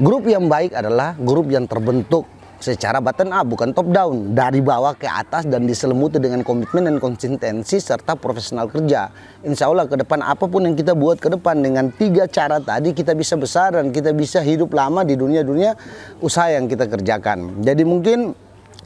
Grup 0.00 0.24
yang 0.24 0.48
baik 0.48 0.72
adalah 0.72 1.12
grup 1.20 1.52
yang 1.52 1.68
terbentuk 1.68 2.24
secara 2.62 3.02
bottom 3.02 3.34
up 3.34 3.44
bukan 3.44 3.74
top 3.74 3.90
down. 3.90 4.32
Dari 4.32 4.62
bawah 4.62 4.94
ke 4.94 5.04
atas 5.10 5.44
dan 5.44 5.66
diselimuti 5.66 6.22
dengan 6.22 6.46
komitmen 6.46 6.86
dan 6.86 6.96
konsistensi 7.02 7.76
serta 7.82 8.14
profesional 8.14 8.70
kerja. 8.70 9.10
Insya 9.42 9.68
Allah 9.68 9.90
ke 9.90 9.98
depan 9.98 10.22
apa 10.22 10.46
pun 10.46 10.64
yang 10.64 10.78
kita 10.78 10.94
buat 10.94 11.18
ke 11.18 11.28
depan 11.28 11.60
dengan 11.60 11.90
tiga 11.90 12.30
cara 12.30 12.62
tadi 12.62 12.94
kita 12.94 13.12
bisa 13.12 13.34
besar 13.34 13.76
dan 13.76 13.90
kita 13.90 14.14
bisa 14.14 14.40
hidup 14.40 14.70
lama 14.72 15.02
di 15.02 15.18
dunia-dunia 15.18 15.74
usaha 16.22 16.48
yang 16.48 16.70
kita 16.70 16.86
kerjakan. 16.86 17.60
Jadi 17.60 17.82
mungkin 17.82 18.32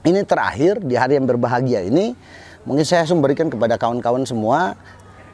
ini 0.07 0.23
terakhir 0.23 0.79
di 0.87 0.95
hari 0.95 1.19
yang 1.19 1.27
berbahagia 1.27 1.83
ini 1.83 2.15
mungkin 2.63 2.87
saya 2.87 3.03
langsung 3.03 3.19
berikan 3.19 3.51
kepada 3.51 3.75
kawan-kawan 3.75 4.23
semua 4.23 4.79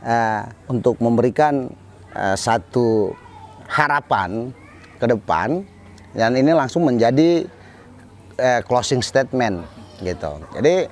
eh, 0.01 0.43
untuk 0.73 0.97
memberikan 0.99 1.69
eh, 2.17 2.37
satu 2.37 3.13
harapan 3.69 4.49
ke 4.97 5.07
depan 5.07 5.61
dan 6.17 6.33
ini 6.37 6.57
langsung 6.57 6.89
menjadi 6.89 7.45
eh, 8.41 8.61
closing 8.65 9.05
statement 9.05 9.65
gitu. 10.01 10.41
Jadi 10.57 10.89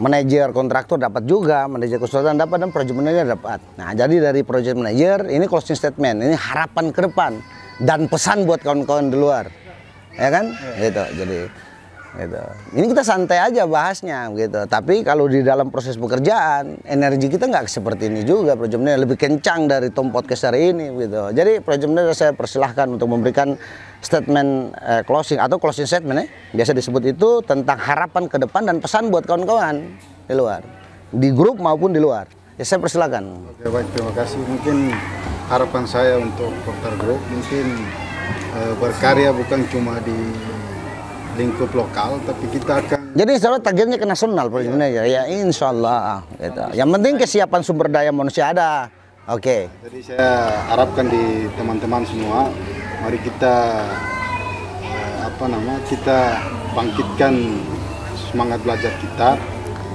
manajer 0.00 0.50
kontraktor 0.50 0.98
dapat 0.98 1.22
juga, 1.28 1.70
manajer 1.70 2.00
konsultan 2.02 2.34
dapat 2.34 2.64
dan 2.64 2.70
project 2.74 2.96
manager 2.96 3.24
dapat. 3.38 3.60
Nah, 3.78 3.94
jadi 3.94 4.32
dari 4.32 4.42
project 4.42 4.74
manager 4.74 5.30
ini 5.30 5.46
closing 5.46 5.78
statement, 5.78 6.18
ini 6.24 6.34
harapan 6.34 6.90
ke 6.90 7.00
depan 7.06 7.32
dan 7.78 8.10
pesan 8.10 8.48
buat 8.48 8.64
kawan-kawan 8.64 9.12
di 9.12 9.16
luar. 9.18 9.46
Ya 10.14 10.30
kan? 10.30 10.54
Gitu. 10.78 11.04
Jadi 11.18 11.38
gitu. 12.14 12.42
Ini 12.78 12.86
kita 12.90 13.02
santai 13.02 13.38
aja 13.42 13.66
bahasnya 13.66 14.30
gitu. 14.38 14.60
Tapi 14.70 15.02
kalau 15.02 15.26
di 15.26 15.42
dalam 15.42 15.68
proses 15.68 15.98
pekerjaan, 15.98 16.78
energi 16.86 17.26
kita 17.26 17.50
nggak 17.50 17.66
seperti 17.66 18.06
ini 18.06 18.22
juga. 18.22 18.54
Project 18.54 18.80
manager 18.80 19.00
lebih 19.02 19.18
kencang 19.18 19.66
dari 19.66 19.90
Tom 19.90 20.14
Podcast 20.14 20.46
hari 20.46 20.70
ini 20.70 20.94
gitu. 20.94 21.34
Jadi 21.34 21.58
project 21.60 21.90
manager 21.90 22.14
saya 22.14 22.32
persilahkan 22.32 22.86
untuk 22.94 23.10
memberikan 23.10 23.58
statement 23.98 24.74
eh, 24.78 25.02
closing 25.02 25.42
atau 25.42 25.58
closing 25.58 25.88
statement 25.88 26.22
ya. 26.22 26.26
Biasa 26.62 26.70
disebut 26.76 27.02
itu 27.10 27.42
tentang 27.42 27.78
harapan 27.80 28.30
ke 28.30 28.36
depan 28.38 28.62
dan 28.68 28.78
pesan 28.78 29.10
buat 29.10 29.26
kawan-kawan 29.26 29.82
di 30.30 30.34
luar. 30.34 30.62
Di 31.10 31.28
grup 31.34 31.58
maupun 31.58 31.90
di 31.90 31.98
luar. 31.98 32.30
Ya 32.54 32.62
saya 32.62 32.78
persilakan. 32.78 33.50
Oke 33.58 33.66
baik 33.66 33.88
terima 33.98 34.12
kasih. 34.14 34.38
Mungkin 34.46 34.94
harapan 35.50 35.82
saya 35.90 36.22
untuk 36.22 36.54
Portal 36.62 36.94
Group 37.02 37.18
mungkin 37.26 37.66
eh, 38.54 38.74
berkarya 38.78 39.34
bukan 39.34 39.66
cuma 39.66 39.98
di 40.06 40.14
lingkup 41.34 41.70
lokal, 41.74 42.18
tapi 42.24 42.44
kita 42.50 42.80
akan 42.82 42.98
Jadi 43.14 43.30
insya 43.38 43.48
Allah 43.54 43.62
targetnya 43.62 43.98
ke 43.98 44.06
nasional 44.06 44.50
Pak 44.50 44.60
Indonesia. 44.66 45.02
Ya 45.06 45.22
insya 45.30 45.70
Allah. 45.70 46.26
Gitu. 46.34 46.64
Yang 46.74 46.88
penting 46.98 47.14
kesiapan 47.22 47.60
sumber 47.62 47.86
daya 47.86 48.10
manusia 48.10 48.50
ada. 48.50 48.90
Oke. 49.30 49.70
Jadi 49.86 49.98
saya 50.02 50.50
harapkan 50.68 51.06
di 51.08 51.46
teman-teman 51.54 52.02
semua, 52.04 52.50
mari 53.00 53.16
kita 53.22 53.54
eh, 54.82 55.16
apa 55.30 55.44
nama 55.46 55.78
kita 55.86 56.18
bangkitkan 56.74 57.32
semangat 58.34 58.58
belajar 58.66 58.92
kita, 58.98 59.38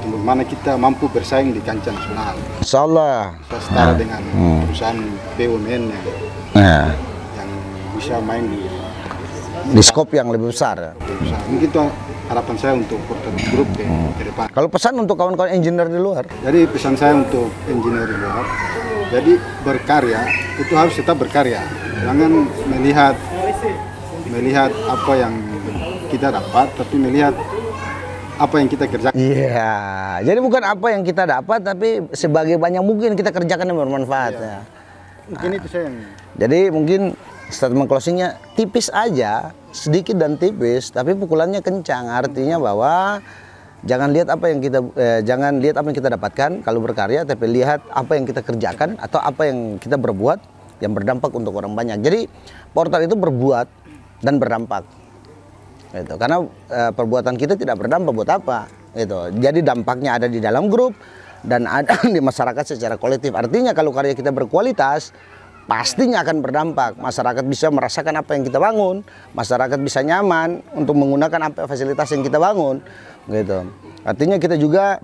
untuk 0.08 0.21
mana 0.23 0.41
kita 0.47 0.80
mampu 0.80 1.12
bersaing 1.12 1.52
di 1.52 1.62
kancah 1.62 1.91
nasional. 1.91 2.34
Insya 2.63 2.80
Allah. 2.88 3.36
Kita 3.45 3.58
setara 3.60 3.93
dengan 3.99 4.21
perusahaan 4.63 4.99
BUMN 5.36 5.84
yang, 5.91 6.06
Nah, 6.49 6.89
yang 7.38 7.49
bisa 7.93 8.17
main 8.25 8.47
di 8.49 8.63
di 9.67 9.82
skop 9.84 10.10
yang 10.15 10.32
lebih 10.32 10.54
besar. 10.54 10.95
perusahaan. 10.95 11.45
Mungkin 11.52 11.67
itu 11.67 11.82
harapan 12.30 12.56
saya 12.62 12.74
untuk 12.78 13.00
Portal 13.10 13.34
Group 13.52 13.69
ke, 13.74 13.84
ke 14.15 14.24
depan. 14.30 14.45
Kalau 14.54 14.69
pesan 14.69 14.93
untuk 15.02 15.15
kawan-kawan 15.17 15.52
engineer 15.52 15.89
di 15.89 16.00
luar, 16.00 16.24
Jadi 16.45 16.60
pesan 16.69 16.93
saya 16.93 17.17
untuk 17.17 17.50
engineer 17.65 18.06
di 18.06 18.17
luar, 18.22 18.45
jadi 19.10 19.34
berkarya 19.65 20.22
itu 20.62 20.74
harus 20.78 20.93
tetap 20.93 21.17
berkarya. 21.17 21.62
Jangan 22.06 22.32
melihat 22.69 23.17
melihat 24.30 24.72
apa 24.86 25.13
yang 25.17 25.34
kita 26.13 26.30
dapat, 26.30 26.67
tapi 26.78 26.95
melihat 27.02 27.34
apa 28.39 28.56
yang 28.62 28.67
kita 28.72 28.86
kerjakan. 28.88 29.17
Iya, 29.17 29.74
jadi 30.24 30.39
bukan 30.39 30.63
apa 30.63 30.88
yang 30.93 31.02
kita 31.04 31.24
dapat, 31.28 31.60
tapi 31.60 31.89
sebagai 32.15 32.56
banyak 32.56 32.80
mungkin 32.86 33.17
kita 33.17 33.34
kerjakan 33.34 33.67
yang 33.67 33.80
bermanfaat. 33.84 34.34
ya. 34.38 34.60
Mungkin 35.30 35.50
itu 35.62 35.67
saya 35.69 35.84
yang 35.89 35.98
Jadi 36.39 36.60
mungkin 36.74 37.02
statement 37.49 37.89
closingnya 37.89 38.38
tipis 38.53 38.88
aja, 38.93 39.51
sedikit 39.73 40.15
dan 40.17 40.38
tipis, 40.38 40.93
tapi 40.93 41.17
pukulannya 41.17 41.59
kencang. 41.65 42.07
Artinya 42.09 42.62
bahwa 42.62 43.19
jangan 43.83 44.13
lihat 44.13 44.29
apa 44.29 44.45
yang 44.53 44.59
kita 44.62 44.79
eh, 44.95 45.19
jangan 45.25 45.57
lihat 45.57 45.75
apa 45.81 45.88
yang 45.89 45.97
kita 45.97 46.09
dapatkan 46.13 46.51
kalau 46.62 46.79
berkarya, 46.79 47.25
tapi 47.25 47.49
lihat 47.49 47.81
apa 47.89 48.15
yang 48.15 48.25
kita 48.29 48.45
kerjakan 48.45 48.95
atau 49.01 49.19
apa 49.19 49.49
yang 49.49 49.81
kita 49.81 49.97
berbuat 49.97 50.39
yang 50.79 50.95
berdampak 50.95 51.33
untuk 51.35 51.57
orang 51.57 51.75
banyak. 51.75 51.99
Jadi 51.99 52.29
portal 52.71 53.03
itu 53.03 53.17
berbuat 53.17 53.67
dan 54.23 54.39
berdampak. 54.39 54.85
Gitu. 55.89 56.13
Karena 56.15 56.45
eh, 56.69 56.91
perbuatan 56.93 57.35
kita 57.35 57.57
tidak 57.57 57.81
berdampak 57.81 58.13
buat 58.13 58.29
apa. 58.29 58.59
Gitu. 58.93 59.41
Jadi 59.41 59.59
dampaknya 59.65 60.21
ada 60.21 60.27
di 60.29 60.38
dalam 60.38 60.69
grup 60.69 60.93
dan 61.43 61.65
ada 61.65 61.97
di 62.15 62.19
masyarakat 62.21 62.77
secara 62.77 62.95
kolektif. 62.95 63.33
Artinya 63.33 63.73
kalau 63.73 63.89
karya 63.89 64.13
kita 64.13 64.29
berkualitas, 64.29 65.12
pastinya 65.69 66.25
akan 66.25 66.41
berdampak. 66.41 66.97
Masyarakat 66.97 67.45
bisa 67.45 67.69
merasakan 67.69 68.25
apa 68.25 68.34
yang 68.34 68.43
kita 68.49 68.58
bangun, 68.58 69.05
masyarakat 69.38 69.77
bisa 69.77 70.01
nyaman 70.01 70.65
untuk 70.73 70.97
menggunakan 70.97 71.53
apa 71.53 71.69
fasilitas 71.69 72.10
yang 72.10 72.25
kita 72.25 72.41
bangun. 72.41 72.82
Gitu. 73.29 73.60
Artinya 74.01 74.41
kita 74.41 74.58
juga 74.58 74.97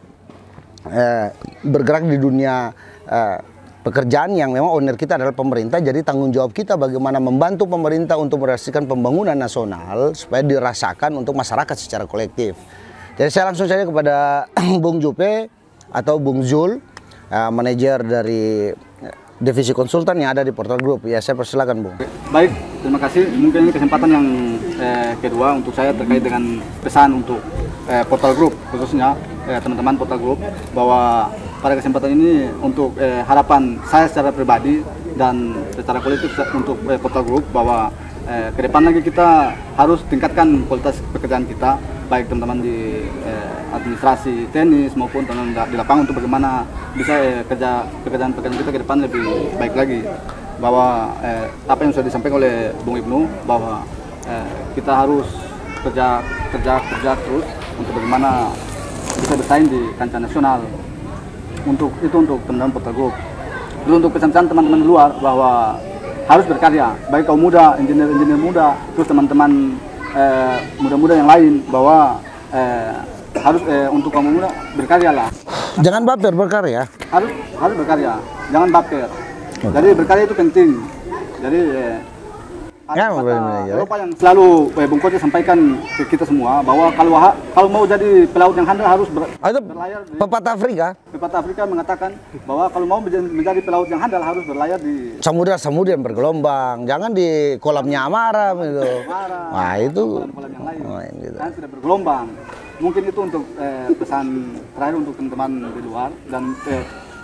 eh, 0.89 1.30
bergerak 1.62 2.10
di 2.10 2.17
dunia 2.17 2.73
eh, 3.06 3.38
pekerjaan 3.86 4.34
yang 4.34 4.49
memang 4.49 4.73
owner 4.73 4.97
kita 4.97 5.21
adalah 5.21 5.38
pemerintah 5.38 5.78
jadi 5.78 6.01
tanggung 6.01 6.34
jawab 6.34 6.49
kita 6.49 6.73
bagaimana 6.73 7.21
membantu 7.21 7.69
pemerintah 7.69 8.17
untuk 8.17 8.41
merasakan 8.41 8.89
pembangunan 8.89 9.38
nasional 9.38 10.17
supaya 10.17 10.41
dirasakan 10.41 11.21
untuk 11.21 11.38
masyarakat 11.38 11.78
secara 11.78 12.10
kolektif 12.10 12.58
jadi 13.13 13.30
saya 13.30 13.54
langsung 13.54 13.69
saja 13.69 13.86
kepada 13.86 14.49
Bung 14.82 14.97
Jupe 14.97 15.54
atau 15.93 16.17
Bung 16.17 16.41
Zul 16.41 16.82
eh, 17.30 17.49
manajer 17.54 18.01
dari 18.01 18.73
divisi 19.36 19.76
konsultan 19.76 20.15
yang 20.24 20.32
ada 20.32 20.48
di 20.48 20.56
Portal 20.56 20.80
Group 20.80 21.04
ya 21.04 21.19
saya 21.19 21.36
persilakan 21.36 21.84
Bung 21.84 21.95
Baik, 22.34 22.52
terima 22.82 22.98
kasih. 22.98 23.30
Mungkin 23.38 23.69
ini 23.69 23.71
kesempatan 23.71 24.10
yang 24.10 24.26
eh, 24.82 25.13
kedua 25.21 25.56
untuk 25.56 25.71
saya 25.78 25.93
terkait 25.93 26.26
dengan 26.26 26.58
pesan 26.82 27.21
untuk 27.21 27.38
eh, 27.86 28.02
Portal 28.08 28.34
Group, 28.34 28.58
khususnya 28.74 29.13
eh, 29.45 29.62
teman-teman 29.62 29.93
Portal 29.95 30.17
Group, 30.17 30.41
bahwa 30.74 31.30
pada 31.62 31.78
kesempatan 31.78 32.17
ini 32.17 32.50
untuk 32.60 32.98
eh, 32.98 33.21
harapan 33.24 33.78
saya 33.88 34.10
secara 34.10 34.34
pribadi 34.34 34.82
dan 35.15 35.54
secara 35.78 36.02
se- 36.02 36.50
untuk 36.58 36.82
eh, 36.89 36.98
Portal 36.98 37.24
Group 37.24 37.45
bahwa 37.54 37.93
eh, 38.26 38.50
ke 38.58 38.65
depan 38.65 38.84
lagi 38.84 39.06
kita 39.06 39.54
harus 39.78 40.02
tingkatkan 40.10 40.65
kualitas 40.65 40.98
pekerjaan 41.13 41.45
kita, 41.45 41.78
baik 42.10 42.26
teman-teman 42.26 42.60
di 42.65 43.06
eh, 43.06 43.56
administrasi 43.78 44.50
tenis 44.50 44.96
maupun 44.96 45.28
teman-teman 45.28 45.68
di 45.68 45.78
lapangan 45.78 46.08
untuk 46.08 46.18
bagaimana 46.20 46.64
bisa 46.96 47.14
eh, 47.20 47.42
kerja 47.48 47.84
pekerjaan-pekerjaan 48.08 48.60
kita 48.64 48.72
ke 48.72 48.82
depan 48.82 48.98
lebih 49.04 49.24
baik 49.60 49.74
lagi 49.76 50.02
bahwa 50.60 51.12
eh, 51.20 51.48
apa 51.68 51.80
yang 51.84 51.92
sudah 51.92 52.08
disampaikan 52.08 52.40
oleh 52.40 52.72
Bung 52.88 52.98
Ibnu 53.00 53.28
bahwa 53.44 53.84
eh, 54.28 54.50
kita 54.74 54.92
harus 55.06 55.28
kerja 55.84 56.24
kerja 56.50 56.74
kerja 56.82 57.12
terus 57.20 57.46
untuk 57.76 57.94
bagaimana 58.00 58.50
bisa 59.20 59.34
bersaing 59.38 59.68
di 59.68 59.82
kancah 60.00 60.20
nasional 60.20 60.60
untuk 61.66 61.92
itu 62.00 62.16
untuk 62.16 62.40
teman-teman 62.46 62.94
Group. 62.94 63.14
Terus 63.86 63.96
untuk 64.02 64.12
pesan-pesan 64.18 64.50
teman-teman 64.50 64.82
luar 64.82 65.10
bahwa 65.22 65.78
harus 66.26 66.46
berkarya, 66.50 66.98
baik 67.14 67.30
kaum 67.30 67.38
muda, 67.38 67.78
engineer-engineer 67.78 68.40
muda, 68.42 68.74
terus 68.98 69.06
teman-teman 69.06 69.78
eh, 70.18 70.58
muda-muda 70.82 71.14
yang 71.14 71.30
lain 71.30 71.62
bahwa 71.70 72.18
eh, 72.50 72.98
harus 73.39 73.62
eh, 73.67 73.88
untuk 73.91 74.10
kaum 74.12 74.28
muda 74.28 74.50
berkarya 74.76 75.12
lah. 75.12 75.30
Jangan 75.82 76.02
baper 76.08 76.34
berkarya. 76.36 76.88
Harus 77.12 77.32
harus 77.60 77.76
berkarya. 77.76 78.13
Jangan 78.52 78.69
baper. 78.71 79.08
Jadi 79.60 79.88
berkarya 79.95 80.24
itu 80.28 80.36
penting. 80.36 80.69
Jadi 81.41 81.60
eh, 81.76 81.98
Ya, 82.93 83.10
kata 83.10 83.34
ya. 83.65 83.82
Eropa 83.82 83.98
yang 83.98 84.13
selalu 84.13 84.69
eh, 84.78 84.86
Bung 84.86 85.02
Koce 85.02 85.17
sampaikan 85.17 85.58
ke 85.98 86.06
kita 86.06 86.21
semua 86.21 86.62
bahwa 86.62 86.93
kalau 86.93 87.17
kalau 87.50 87.65
mau 87.65 87.82
jadi 87.82 88.30
pelaut 88.30 88.54
yang 88.54 88.69
handal 88.69 88.86
harus 88.86 89.10
ber, 89.10 89.26
itu 89.26 89.62
berlayar 89.65 90.06
di 90.06 90.13
pepatah 90.21 90.54
Afrika. 90.54 90.88
Pepatah 91.10 91.39
Afrika 91.41 91.65
mengatakan 91.65 92.13
bahwa 92.45 92.69
kalau 92.69 92.86
mau 92.86 93.02
menjadi, 93.02 93.26
menjadi 93.26 93.60
pelaut 93.65 93.89
yang 93.89 93.98
handal 93.98 94.21
harus 94.21 94.45
berlayar 94.45 94.78
di 94.78 95.17
samudra-samudra 95.17 95.98
yang 95.98 96.06
bergelombang. 96.06 96.86
Jangan 96.86 97.10
di 97.17 97.58
kolamnya 97.58 98.06
Amara 98.06 98.54
gitu. 98.54 98.86
Wah 99.50 99.76
itu 99.82 100.04
kolam 100.30 100.52
yang 100.54 100.65
lain. 100.69 100.82
Oh, 100.86 101.00
gitu. 101.02 101.38
kan 101.41 101.52
tidak 101.58 101.69
bergelombang 101.74 102.26
mungkin 102.78 103.04
itu 103.04 103.20
untuk 103.22 103.44
eh, 103.56 103.90
pesan 103.94 104.26
terakhir 104.72 104.96
untuk 104.98 105.14
teman-teman 105.16 105.52
di 105.72 105.82
luar 105.82 106.10
dan 106.28 106.44
eh, 106.66 106.84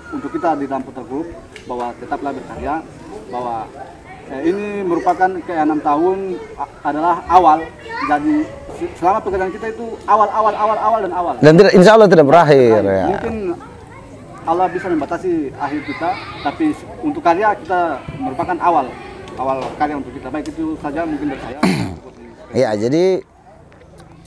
untuk 0.10 0.30
kita 0.30 0.56
di 0.56 0.66
dalam 0.66 0.82
Putar 0.82 1.04
Group 1.04 1.28
bahwa 1.66 1.92
tetaplah 1.98 2.32
berkarya 2.32 2.84
bahwa 3.28 3.68
eh, 4.28 4.42
ini 4.44 4.66
merupakan 4.82 5.30
ke 5.38 5.54
enam 5.54 5.80
tahun 5.80 6.18
adalah 6.82 7.24
awal 7.28 7.60
jadi 8.02 8.34
se- 8.76 8.94
selama 8.98 9.20
pekerjaan 9.20 9.52
kita 9.52 9.68
itu 9.70 9.86
awal 10.04 10.28
awal 10.28 10.54
awal 10.54 10.78
awal 10.80 11.00
dan 11.00 11.14
awal. 11.14 11.36
Dan 11.38 11.54
tidak 11.54 11.72
insya 11.74 11.92
Allah 11.94 12.08
tidak 12.08 12.26
berakhir 12.26 12.82
Nah, 12.82 12.92
ya. 12.92 13.06
mungkin 13.08 13.36
Allah 14.42 14.66
bisa 14.68 14.90
membatasi 14.90 15.32
akhir 15.54 15.82
kita 15.86 16.10
tapi 16.42 16.74
untuk 17.00 17.22
karya 17.22 17.54
kita 17.56 17.80
merupakan 18.18 18.58
awal 18.58 18.86
awal 19.38 19.58
karya 19.78 19.96
untuk 19.96 20.12
kita. 20.12 20.28
Baik 20.28 20.50
itu 20.50 20.74
saja 20.78 21.04
mungkin 21.04 21.28
dari 21.30 21.42
saya. 21.42 21.60
Ya, 22.52 22.76
jadi 22.76 23.24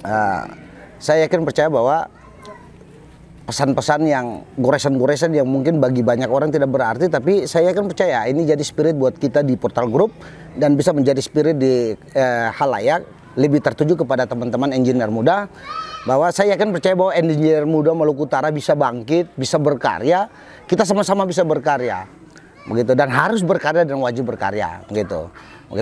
eh, 0.01 0.43
saya 1.05 1.29
yakin 1.29 1.45
percaya 1.45 1.69
bahwa 1.69 2.09
pesan-pesan 3.45 4.09
yang 4.09 4.41
goresan-goresan 4.57 5.37
yang 5.37 5.45
mungkin 5.45 5.77
bagi 5.77 6.01
banyak 6.01 6.33
orang 6.33 6.49
tidak 6.49 6.73
berarti, 6.73 7.13
tapi 7.13 7.45
saya 7.45 7.77
yakin 7.77 7.93
percaya 7.93 8.25
ini 8.25 8.49
jadi 8.49 8.65
spirit 8.65 8.97
buat 8.97 9.21
kita 9.21 9.45
di 9.45 9.61
Portal 9.61 9.93
Group 9.93 10.17
dan 10.57 10.81
bisa 10.81 10.97
menjadi 10.97 11.21
spirit 11.21 11.61
di 11.61 11.93
eh, 11.93 12.49
halayak 12.57 13.05
lebih 13.37 13.61
tertuju 13.61 14.01
kepada 14.01 14.25
teman-teman 14.25 14.73
engineer 14.73 15.13
muda 15.13 15.53
bahwa 16.09 16.33
saya 16.33 16.57
yakin 16.57 16.73
percaya 16.73 16.97
bahwa 16.97 17.13
engineer 17.13 17.69
muda 17.69 17.93
Maluku 17.93 18.25
Utara 18.25 18.49
bisa 18.49 18.73
bangkit, 18.73 19.37
bisa 19.37 19.61
berkarya, 19.61 20.33
kita 20.65 20.89
sama-sama 20.89 21.29
bisa 21.29 21.45
berkarya 21.45 22.09
begitu 22.65 22.97
dan 22.97 23.13
harus 23.13 23.45
berkarya 23.45 23.85
dan 23.85 24.01
wajib 24.01 24.25
berkarya 24.25 24.81
gitu. 24.89 25.29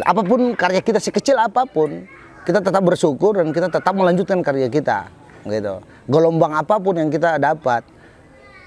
Apa 0.02 0.26
pun 0.26 0.58
karya 0.58 0.82
kita 0.82 0.98
sekecil 0.98 1.38
apa 1.38 1.62
pun, 1.62 2.10
kita 2.42 2.58
tetap 2.58 2.82
bersyukur 2.82 3.38
dan 3.38 3.54
kita 3.54 3.70
tetap 3.70 3.94
melanjutkan 3.94 4.42
karya 4.42 4.66
kita 4.66 5.10
gitu. 5.46 5.82
Gelombang 6.06 6.54
apa 6.58 6.78
pun 6.78 6.98
yang 6.98 7.10
kita 7.10 7.38
dapat 7.38 7.86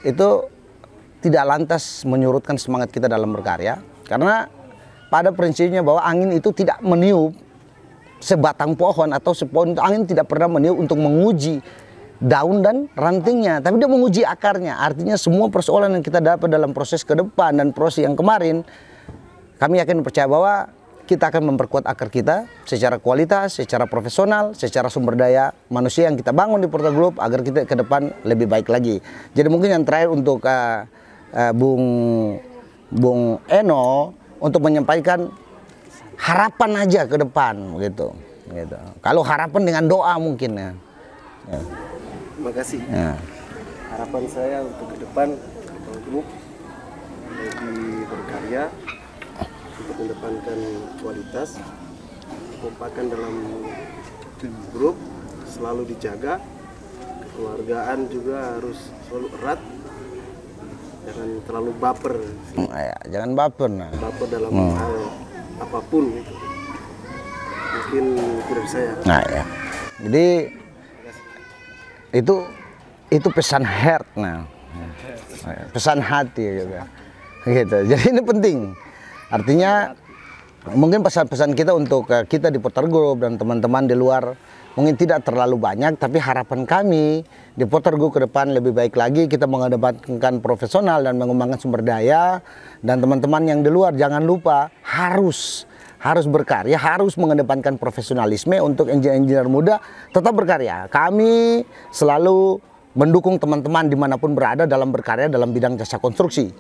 itu 0.03 0.47
tidak 1.23 1.43
lantas 1.43 2.05
menyurutkan 2.05 2.55
semangat 2.59 2.93
kita 2.93 3.09
dalam 3.09 3.33
berkarya 3.33 3.81
karena 4.05 4.47
pada 5.09 5.31
prinsipnya 5.31 5.81
bahwa 5.81 6.03
angin 6.03 6.35
itu 6.35 6.51
tidak 6.51 6.77
meniup 6.83 7.33
sebatang 8.19 8.73
pohon 8.73 9.11
atau 9.11 9.31
sepohon 9.35 9.77
angin 9.77 10.07
tidak 10.07 10.29
pernah 10.29 10.49
meniup 10.49 10.77
untuk 10.79 10.97
menguji 10.97 11.59
daun 12.19 12.63
dan 12.63 12.87
rantingnya, 12.95 13.59
tapi 13.59 13.75
dia 13.79 13.89
menguji 13.91 14.21
akarnya. 14.23 14.79
Artinya 14.79 15.19
semua 15.19 15.51
persoalan 15.51 15.99
yang 15.99 16.03
kita 16.05 16.23
dapat 16.23 16.47
dalam 16.47 16.71
proses 16.71 17.03
ke 17.03 17.11
depan 17.11 17.59
dan 17.59 17.75
proses 17.75 18.07
yang 18.07 18.15
kemarin, 18.15 18.63
kami 19.59 19.83
yakin 19.83 19.99
percaya 19.99 20.27
bahwa 20.27 20.71
kita 21.05 21.29
akan 21.29 21.53
memperkuat 21.53 21.85
akar 21.85 22.09
kita 22.09 22.49
secara 22.65 22.97
kualitas, 22.97 23.61
secara 23.61 23.85
profesional, 23.85 24.57
secara 24.57 24.89
sumber 24.89 25.13
daya 25.13 25.53
manusia 25.69 26.09
yang 26.09 26.17
kita 26.17 26.33
bangun 26.33 26.59
di 26.59 26.67
Portal 26.67 26.91
Group 26.91 27.21
agar 27.21 27.45
kita 27.45 27.69
ke 27.69 27.75
depan 27.77 28.09
lebih 28.25 28.49
baik 28.49 28.67
lagi. 28.67 28.99
Jadi 29.37 29.47
mungkin 29.47 29.69
yang 29.69 29.85
terakhir 29.85 30.09
untuk 30.09 30.41
eh, 30.49 30.89
eh, 31.37 31.53
Bung 31.53 31.85
Bung 32.89 33.37
Eno 33.45 34.17
untuk 34.41 34.65
menyampaikan 34.65 35.29
harapan 36.17 36.71
aja 36.85 37.05
ke 37.05 37.15
depan 37.21 37.53
gitu. 37.81 38.17
Gitu. 38.49 38.77
Kalau 39.01 39.21
harapan 39.25 39.61
dengan 39.61 39.83
doa 39.85 40.17
mungkin 40.17 40.51
ya. 40.57 40.71
Ya. 41.49 41.61
Terima 42.35 42.51
kasih. 42.51 42.81
ya. 42.89 43.13
Harapan 43.93 44.23
saya 44.27 44.57
untuk 44.65 44.91
ke 44.91 44.97
depan 45.01 45.27
Ketua 45.65 45.97
Grup 46.09 46.27
lebih 47.35 48.09
berkarya 48.09 48.63
untuk 49.85 50.01
mendepankan 50.01 50.59
kualitas, 50.97 51.61
kekompakan 52.57 53.05
dalam 53.13 53.35
grup 54.73 54.97
selalu 55.45 55.93
dijaga, 55.93 56.41
kekeluargaan 57.21 58.09
juga 58.09 58.57
harus 58.57 58.89
selalu 59.05 59.27
erat, 59.37 59.61
jangan 61.05 61.29
terlalu 61.45 61.71
baper, 61.77 62.15
Hmm, 62.57 62.69
ya, 62.73 62.97
jangan 63.13 63.31
baper 63.37 63.69
nah. 63.69 63.91
baper 63.93 64.27
dalam 64.33 64.51
hal 64.73 64.95
apa 65.61 65.79
pun 65.85 66.03
gitu. 66.17 66.33
Mungkin 67.75 68.05
itu 68.17 68.51
dari 68.57 68.69
saya. 68.73 68.91
Nah 69.05 69.21
ya. 69.29 69.43
Jadi 70.01 70.27
itu 72.15 72.35
itu 73.13 73.27
pesan 73.29 73.61
heart 73.61 74.07
nah. 74.17 74.49
Pesan 75.69 76.01
hati 76.01 76.41
gitu. 76.41 76.73
Gitu. 77.45 77.77
Jadi 77.93 78.03
ini 78.09 78.21
penting. 78.25 78.57
Artinya 79.33 79.93
mungkin 80.73 81.05
pesan-pesan 81.05 81.53
kita 81.53 81.77
untuk 81.77 82.09
eh, 82.09 82.25
kita 82.25 82.49
di 82.49 82.57
Porter 82.57 82.89
Group 82.89 83.21
dan 83.21 83.37
teman-teman 83.37 83.85
di 83.85 83.93
luar 83.93 84.33
mungkin 84.75 84.97
tidak 84.99 85.23
terlalu 85.23 85.55
banyak 85.55 85.95
tapi 85.95 86.19
harapan 86.19 86.67
kami 86.67 87.23
di 87.55 87.63
Porter 87.63 87.95
Group 87.95 88.17
ke 88.17 88.27
depan 88.27 88.51
lebih 88.51 88.75
baik 88.75 88.97
lagi 88.97 89.29
kita 89.29 89.47
mengedepankan 89.47 90.43
profesional 90.43 91.05
dan 91.05 91.15
mengembangkan 91.15 91.61
sumber 91.61 91.85
daya 91.85 92.43
dan 92.83 92.99
teman-teman 92.99 93.45
yang 93.47 93.59
di 93.63 93.71
luar 93.71 93.95
jangan 93.95 94.25
lupa 94.25 94.73
harus 94.83 95.69
harus 96.05 96.29
berkarya, 96.29 96.77
harus 96.77 97.17
mengedepankan 97.17 97.81
profesionalisme 97.81 98.53
untuk 98.61 98.93
engineer-engineer 98.93 99.49
muda 99.49 99.81
tetap 100.13 100.37
berkarya. 100.37 100.85
Kami 100.85 101.65
selalu 101.89 102.61
mendukung 102.93 103.41
teman-teman 103.41 103.89
di 103.89 103.97
mana 103.97 104.13
pun 104.15 104.37
berada 104.37 104.69
dalam 104.69 104.93
berkarya 104.93 105.33
dalam 105.33 105.49
bidang 105.49 105.81
jasa 105.81 105.97
konstruksi. 105.97 106.53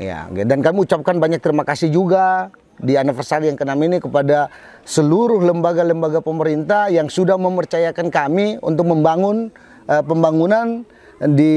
Ya, 0.00 0.24
dan 0.32 0.64
kami 0.64 0.88
ucapkan 0.88 1.20
banyak 1.20 1.42
terima 1.44 1.68
kasih 1.68 1.92
juga 1.92 2.48
di 2.80 2.96
anniversary 2.96 3.52
yang 3.52 3.58
ke-6 3.60 3.76
ini 3.76 3.98
kepada 4.00 4.48
seluruh 4.88 5.38
lembaga-lembaga 5.44 6.24
pemerintah 6.24 6.88
yang 6.88 7.12
sudah 7.12 7.36
mempercayakan 7.36 8.08
kami 8.08 8.56
untuk 8.64 8.88
membangun 8.88 9.52
eh, 9.86 10.02
pembangunan 10.02 10.82
di 11.20 11.54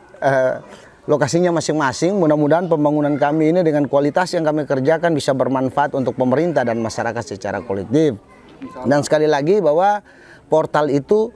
eh, 0.00 0.54
lokasinya 1.06 1.54
masing-masing. 1.54 2.16
Mudah-mudahan 2.16 2.66
pembangunan 2.66 3.14
kami 3.20 3.54
ini 3.54 3.60
dengan 3.62 3.86
kualitas 3.86 4.34
yang 4.34 4.42
kami 4.42 4.64
kerjakan 4.64 5.14
bisa 5.14 5.36
bermanfaat 5.36 5.92
untuk 5.94 6.18
pemerintah 6.18 6.66
dan 6.66 6.80
masyarakat 6.80 7.36
secara 7.36 7.60
kolektif. 7.62 8.18
Dan 8.84 9.06
sekali 9.06 9.30
lagi 9.30 9.62
bahwa 9.62 10.02
portal 10.50 10.90
itu 10.90 11.30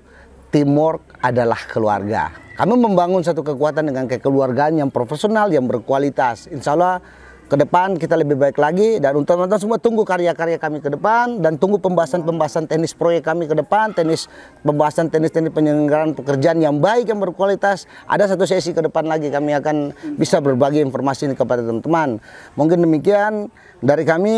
teamwork 0.51 1.23
adalah 1.23 1.59
keluarga. 1.71 2.42
Kami 2.53 2.75
membangun 2.77 3.25
satu 3.25 3.41
kekuatan 3.41 3.89
dengan 3.89 4.05
kekeluargaan 4.05 4.77
yang 4.77 4.93
profesional, 4.93 5.49
yang 5.49 5.65
berkualitas. 5.65 6.53
Insya 6.53 6.77
Allah 6.77 7.01
ke 7.49 7.57
depan 7.57 8.01
kita 8.01 8.17
lebih 8.17 8.41
baik 8.41 8.57
lagi 8.57 8.97
dan 8.97 9.13
untuk 9.13 9.37
teman-teman 9.37 9.61
semua 9.61 9.77
tunggu 9.77 10.09
karya-karya 10.09 10.57
kami 10.57 10.81
ke 10.81 10.89
depan 10.89 11.41
dan 11.41 11.61
tunggu 11.61 11.77
pembahasan-pembahasan 11.85 12.65
teknis 12.65 12.97
proyek 12.97 13.29
kami 13.29 13.45
ke 13.45 13.53
depan, 13.53 13.93
teknis 13.93 14.25
pembahasan 14.65 15.13
teknis-teknis 15.13 15.53
penyelenggaraan 15.53 16.17
pekerjaan 16.17 16.61
yang 16.61 16.81
baik 16.81 17.09
yang 17.09 17.21
berkualitas. 17.21 17.85
Ada 18.09 18.37
satu 18.37 18.49
sesi 18.49 18.73
ke 18.73 18.85
depan 18.85 19.05
lagi 19.05 19.33
kami 19.33 19.53
akan 19.57 19.93
bisa 20.17 20.41
berbagi 20.41 20.81
informasi 20.81 21.33
ini 21.33 21.37
kepada 21.37 21.65
teman-teman. 21.65 22.21
Mungkin 22.57 22.85
demikian 22.85 23.53
dari 23.81 24.05
kami 24.05 24.37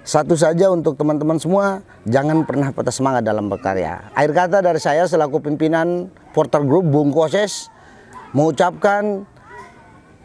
satu 0.00 0.32
saja 0.32 0.72
untuk 0.72 0.96
teman-teman 0.96 1.36
semua, 1.36 1.84
jangan 2.08 2.42
pernah 2.48 2.72
patah 2.72 2.92
semangat 2.92 3.20
dalam 3.20 3.52
berkarya. 3.52 4.08
Akhir 4.16 4.32
kata 4.32 4.58
dari 4.64 4.80
saya 4.80 5.04
selaku 5.04 5.44
pimpinan 5.44 6.08
Porter 6.32 6.64
Group 6.64 6.88
Bung 6.88 7.12
Koses 7.12 7.68
mengucapkan 8.32 9.28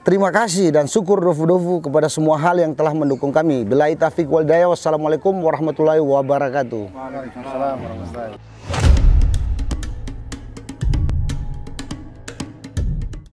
terima 0.07 0.31
kasih 0.31 0.71
dan 0.71 0.87
syukur 0.87 1.19
dofu-dofu 1.19 1.83
kepada 1.83 2.07
semua 2.07 2.39
hal 2.39 2.55
yang 2.55 2.71
telah 2.71 2.95
mendukung 2.95 3.35
kami. 3.35 3.67
Bila 3.67 3.91
taufiq 3.91 4.31
wal 4.31 4.47
hidayah. 4.47 4.71
Wassalamualaikum 4.71 5.35
warahmatullahi 5.43 5.99
wabarakatuh. 5.99 6.95